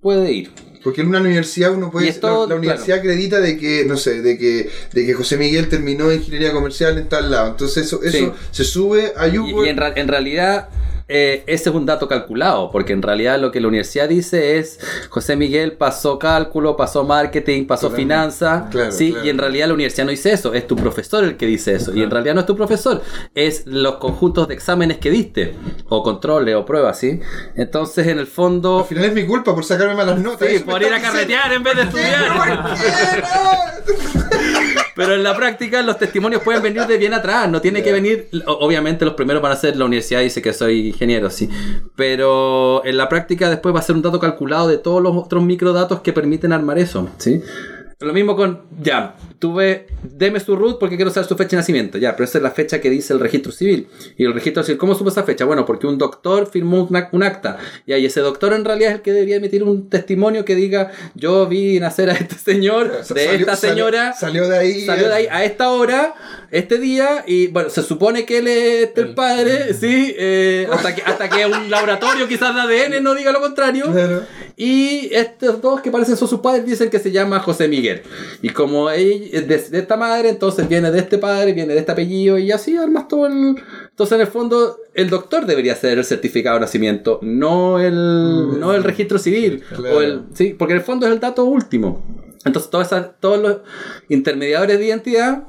[0.00, 0.50] puede ir.
[0.86, 2.06] Porque en una universidad uno puede...
[2.08, 5.68] esto, la, la universidad acredita de que, no sé, de que, de que José Miguel
[5.68, 7.48] terminó ingeniería comercial en tal lado.
[7.48, 8.32] Entonces eso, eso Sí.
[8.52, 9.66] se sube a Y, YouPorn.
[9.66, 10.68] y en realidad
[11.08, 14.80] eh, ese es un dato calculado, porque en realidad lo que la universidad dice es
[15.08, 19.26] José Miguel pasó cálculo, pasó marketing, pasó finanzas, Claro, sí, claro.
[19.26, 21.94] y en realidad la universidad no dice eso, es tu profesor el que dice eso,
[21.94, 23.02] y en realidad no es tu profesor,
[23.34, 25.54] es los conjuntos de exámenes que diste,
[25.88, 27.20] o controles o pruebas, ¿sí?
[27.54, 28.84] Entonces en el Al fondo...
[28.84, 30.48] final es mi culpa por sacarme malas notas.
[30.48, 31.12] Sí, por ir a diciendo.
[31.12, 32.74] carretear en vez de estudiar.
[34.94, 38.28] Pero en la práctica los testimonios pueden venir de bien atrás, no tiene que venir,
[38.46, 41.48] obviamente los primeros van a ser la universidad dice que soy ingeniero, sí,
[41.94, 45.44] pero en la práctica después va a ser un dato calculado de todos los otros
[45.44, 47.42] microdatos que permiten armar eso, ¿sí?
[47.98, 51.96] Lo mismo con, ya, tuve, deme su root porque quiero saber su fecha de nacimiento,
[51.96, 53.88] ya, pero esa es la fecha que dice el registro civil.
[54.18, 55.46] Y el registro civil, ¿cómo supo esa fecha?
[55.46, 59.02] Bueno, porque un doctor firmó un acta, y ahí ese doctor en realidad es el
[59.02, 63.30] que debería emitir un testimonio que diga, yo vi nacer a este señor, de Salió-
[63.32, 64.84] esta salió- señora, Salió de ahí.
[64.84, 66.14] Salió de ahí a esta hora,
[66.50, 71.00] este día, y bueno, se supone que él es el padre, sí, eh, hasta, que,
[71.00, 73.90] hasta que un laboratorio quizás de ADN no diga lo contrario.
[73.90, 74.22] Claro.
[74.58, 78.00] Y estos dos que parecen son sus padres dicen que se llama José Miguel.
[78.40, 81.92] Y como ella es de, esta madre, entonces viene de este padre, viene de este
[81.92, 83.56] apellido, y así armas todo el...
[83.90, 88.72] Entonces en el fondo el doctor debería ser el certificado de nacimiento, no el, no
[88.72, 89.62] el registro civil.
[89.76, 89.96] Claro.
[89.98, 92.02] O el, sí, porque en el fondo es el dato último.
[92.46, 93.56] Entonces todas esas- todos los
[94.08, 95.44] intermediadores de identidad,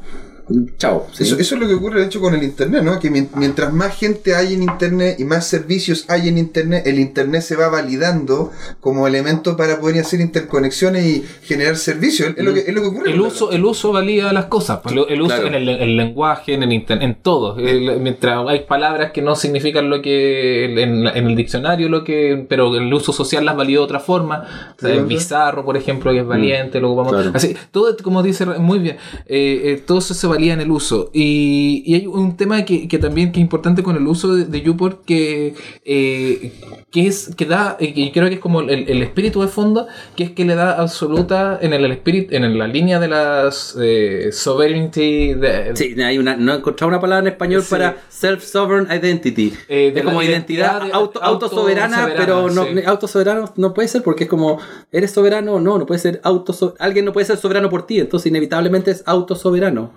[0.78, 1.08] chao.
[1.12, 1.24] ¿sí?
[1.24, 3.00] Eso, eso es lo que ocurre de hecho con el Internet, ¿no?
[3.00, 7.00] Que mien- mientras más gente hay en Internet y más servicios hay en Internet, el
[7.00, 12.34] Internet se va validando como elemento para poder hacer interconexiones y generar servicios.
[12.38, 13.12] Es, lo, que, es lo que ocurre.
[13.12, 15.48] El uso, el uso valida las cosas, pues, el uso Claro.
[15.48, 17.58] en el, el lenguaje, en el internet, en todo.
[17.58, 22.76] El- mientras hay palabras que no significan lo que en, el diccionario, lo que, pero
[22.78, 24.74] el uso social las valida de otra forma.
[24.78, 25.08] O sea, Sí, el sí.
[25.16, 27.14] bizarro, por ejemplo, que es valiente, lo ocupamos.
[27.14, 27.32] claro.
[27.34, 31.10] Así, todo, como dice muy bien, eh, eh, todo eso se valía en el uso.
[31.14, 34.46] Y, y hay un tema que, que también que es importante con el uso de,
[34.46, 34.64] de
[35.06, 35.54] que,
[35.86, 36.54] eh,
[36.92, 39.88] que es que da, eh, y creo que es como el, el espíritu de fondo,
[40.16, 43.76] que es que le da absoluta en el, el espíritu, en la línea de las
[43.82, 47.72] eh, sovereignty de, Sí, hay una, no he encontrado una palabra en español Sí.
[47.72, 49.54] para self-sovereign identity.
[49.68, 52.72] Eh, de es como identidad, identidad de- auto, autosoberana, pero no, sí.
[52.86, 54.60] autosoberano no puede ser porque es como,
[54.92, 55.60] ¿eres soberano?
[55.60, 59.04] No, no puede ser autoso Alguien no puede ser soberano por ti, entonces inevitablemente es
[59.06, 59.92] autosoberano.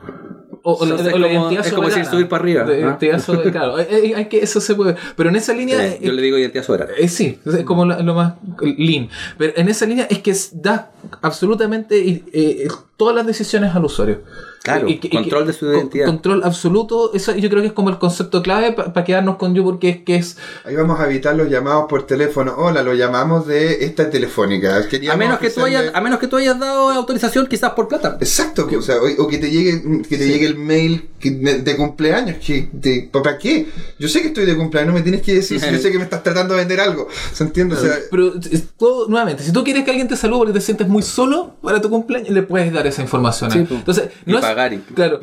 [0.63, 3.51] O, o o la es como- es como decir subir para arriba, De- identidad soberana,
[3.53, 4.97] claro, eh, hay que, eso se puede.
[5.17, 5.85] Pero en esa línea.
[5.87, 6.93] Eh, yo le digo identidad soberana.
[6.99, 9.09] Eh, sí, es como lo, lo más lean.
[9.39, 10.91] Pero en esa línea es que da
[11.23, 12.69] absolutamente eh, eh,
[13.01, 14.21] todas las decisiones al usuario.
[14.63, 16.05] Claro, Y control de su identidad.
[16.05, 17.15] Control absoluto.
[17.15, 19.97] Eso yo creo que es como el concepto clave para quedarnos con You, porque es
[20.05, 20.37] que es.
[20.67, 22.55] Ahí vamos a evitar los llamados por teléfono.
[22.59, 24.87] Hola, lo llamamos de esta telefónica.
[24.87, 27.89] Queríamos A menos, que tú hayas, a menos que tú hayas dado autorización quizás por
[27.89, 28.19] plata.
[28.21, 31.77] Exacto, o, sea, o, o que te llegue que te llegue el mail que- de,
[31.77, 32.37] cumpleaños.
[32.45, 33.67] Que, de- ¿Para qué?
[33.99, 35.97] Yo sé que estoy de cumpleaños, no me tienes que decir si yo sé que
[35.97, 37.09] me estás tratando de vender algo.
[37.33, 37.77] ¿Se entiende?
[37.77, 38.35] O sea, Pero
[38.77, 41.81] todo, nuevamente, si tú quieres que alguien te salude porque te sientes muy solo para
[41.81, 43.51] tu cumpleaños, le puedes dar esa información.
[43.51, 43.59] Sí.
[43.71, 44.77] Entonces, Y no es, pagar.
[44.95, 45.21] Claro,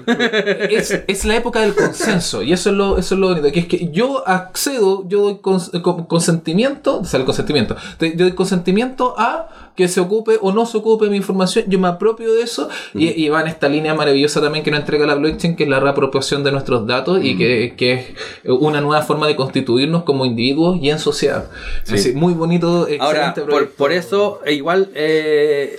[0.69, 3.59] es, es la época del consenso y eso es lo, eso es lo bonito, que
[3.59, 8.31] es que yo accedo, yo doy cons- con- consentimiento, o sea, el consentimiento, yo doy
[8.33, 12.41] consentimiento a que se ocupe o no se ocupe mi información, yo me apropio de
[12.41, 15.63] eso y, y va en esta línea maravillosa también que nos entrega la blockchain, que
[15.65, 18.05] es la reapropiación de nuestros datos y que, que es
[18.45, 21.45] una nueva forma de constituirnos como individuos y en sociedad.
[21.91, 25.77] Así, muy bonito, excelente Ahora, por, por eso, e igual, eh,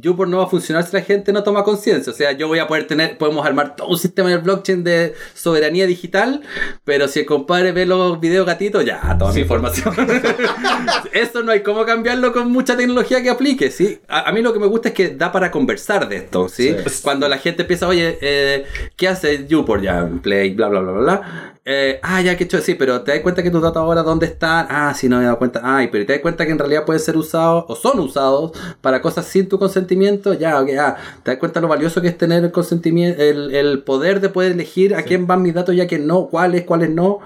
[0.00, 2.12] YouPorn no va a funcionar si la gente no toma conciencia.
[2.12, 5.14] O sea, yo voy a poder tener, podemos armar todo un sistema el blockchain de
[5.34, 6.42] soberanía digital,
[6.84, 9.94] pero si el compadre ve los videos gatitos, ya, toda mi información.
[11.12, 14.00] Eso no hay cómo cambiarlo con mucha tecnología que aplique, ¿sí?
[14.08, 16.74] A, a mí lo que me gusta es que da para conversar de esto, ¿sí?
[17.02, 18.64] Cuando la gente empieza, oye, eh,
[18.96, 19.82] ¿qué hace YouPorn?
[19.82, 21.52] Ya, Play, bla, bla, bla, bla.
[21.64, 24.26] Eh, ah, ya que hecho, sí, pero te das cuenta que tus datos ahora dónde
[24.26, 24.66] están.
[24.68, 25.60] Ah, sí, no me he dado cuenta.
[25.62, 28.50] Ay, pero te das cuenta que en realidad pueden ser usados o son usados
[28.80, 30.34] para cosas sin tu consentimiento.
[30.34, 33.78] Ya, ok, ah, te das cuenta lo valioso que es tener el consentimiento, el, el
[33.84, 36.90] poder de poder elegir a quién van mis datos y a quién no, cuáles, cuáles
[36.90, 37.20] no.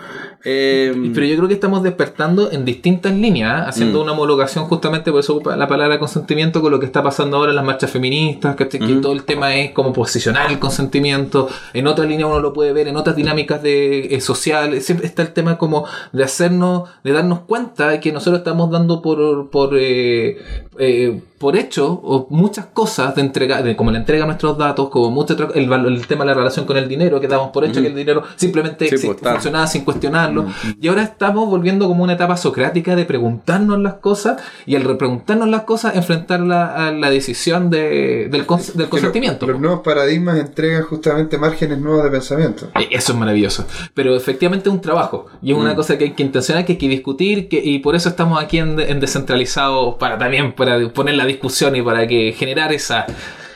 [0.44, 3.68] Eh, Pero yo creo que estamos despertando en distintas líneas, ¿eh?
[3.68, 4.02] haciendo Mm.
[4.02, 7.56] una homologación justamente, por eso la palabra consentimiento, con lo que está pasando ahora en
[7.56, 9.00] las marchas feministas, que Ujú.
[9.00, 11.48] todo el tema es como posicionar el consentimiento.
[11.72, 15.22] En otra línea uno lo puede ver, en otras dinámicas de eh, social, siempre está
[15.22, 19.70] el tema como de hacernos, de darnos cuenta de que nosotros estamos dando por, por,
[19.78, 20.38] eh,
[20.78, 24.88] eh, por hecho o muchas cosas de entrega, de, como la entrega de nuestros datos,
[24.88, 27.80] como mucho el, el tema de la relación con el dinero, que damos por hecho
[27.80, 30.46] que el dinero simplemente Sí, existe, pues, funcionaba sin cuestionarlo.
[30.80, 35.48] Y ahora estamos volviendo como una etapa socrática de preguntarnos las cosas y al repreguntarnos
[35.48, 39.46] las cosas, enfrentar la, a la decisión de, del, cons- del consentimiento.
[39.46, 42.68] Los nuevos paradigmas entregan justamente márgenes nuevos de pensamiento.
[42.74, 43.66] Eh, Eso es maravilloso.
[43.94, 45.26] Pero efectivamente es un trabajo.
[45.42, 45.76] Y es una Mm.
[45.76, 47.48] cosa que hay que intencionar, que hay que discutir.
[47.48, 49.96] Que, y por eso estamos aquí en, en Descentralizado.
[49.98, 53.06] Para también para poner la discusión y para que generar esa.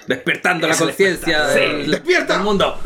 [0.06, 1.90] Despertando la conciencia del, Sí.
[1.90, 2.34] ¡Despierta!
[2.34, 2.78] del mundo.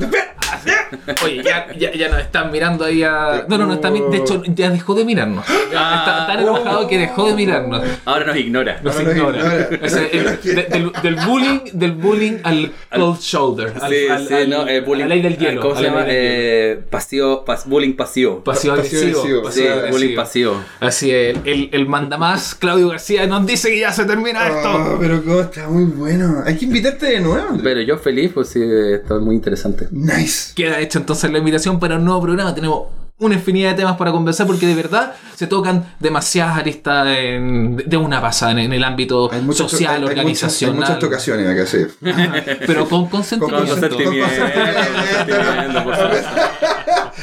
[1.25, 3.45] Oye, ya, ya, ya nos están mirando ahí a.
[3.49, 5.45] No, no, no, está, mi- de hecho, ya dejó de mirarnos.
[5.73, 7.83] Ya está tan enojado que dejó de mirarnos.
[8.05, 8.81] Ahora nos ignora.
[8.83, 9.39] Nos Ahora nos ignora.
[9.39, 9.69] ignora.
[9.85, 13.73] O sea, el- de- del, del bullying, del bullying al cold shoulder.
[13.81, 15.05] Al, Sí, al- sí, al- no, eh, bullying.
[15.05, 15.61] a la ley del hielo.
[15.61, 16.05] ¿Cómo se la llama?
[16.09, 18.43] Eh, pasivo, pas- bullying pasivo.
[18.45, 19.51] Pasivo agresivo.
[19.51, 20.61] Sí, bullying pasivo.
[20.81, 24.71] Así es, el, el mandamás Claudio García nos dice que ya se termina esto.
[24.95, 26.43] Oh, pero cómo está muy bueno.
[26.47, 27.59] Hay que invitarte de nuevo.
[27.63, 29.87] Pero yo feliz, pues sí, esto es muy interesante.
[29.91, 30.34] Nice.
[30.55, 32.55] Queda hecha entonces la invitación para un nuevo programa.
[32.55, 32.85] Tenemos
[33.19, 37.97] una infinidad de temas para conversar porque de verdad se tocan demasiadas aristas en- de
[37.97, 40.75] una pasada en, en el ámbito Hay muchas- social, hay- hay organizacional.
[40.77, 42.59] Muchas, hay muchas tocaciones acá, sí.
[42.67, 43.67] pero con Con consentimiento.
[43.69, 46.31] consentimiento, consentimiento, por supuesto.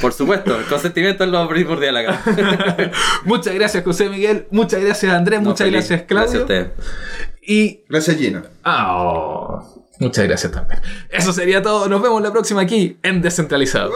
[0.02, 2.22] Por supuesto, el consentimiento es lo primordial acá.
[3.26, 4.48] muchas gracias, José Miguel.
[4.50, 5.42] Muchas gracias, Andrés.
[5.42, 5.88] No, muchas feliz.
[5.90, 6.32] gracias, Claudio.
[6.32, 6.68] Gracias a ustedes.
[7.46, 8.42] Y Gracias, Gino.
[8.64, 10.82] Ah, oh, muchas gracias también.
[11.10, 11.88] Eso sería todo.
[11.88, 13.92] Nos vemos la próxima aquí en Descentralizado.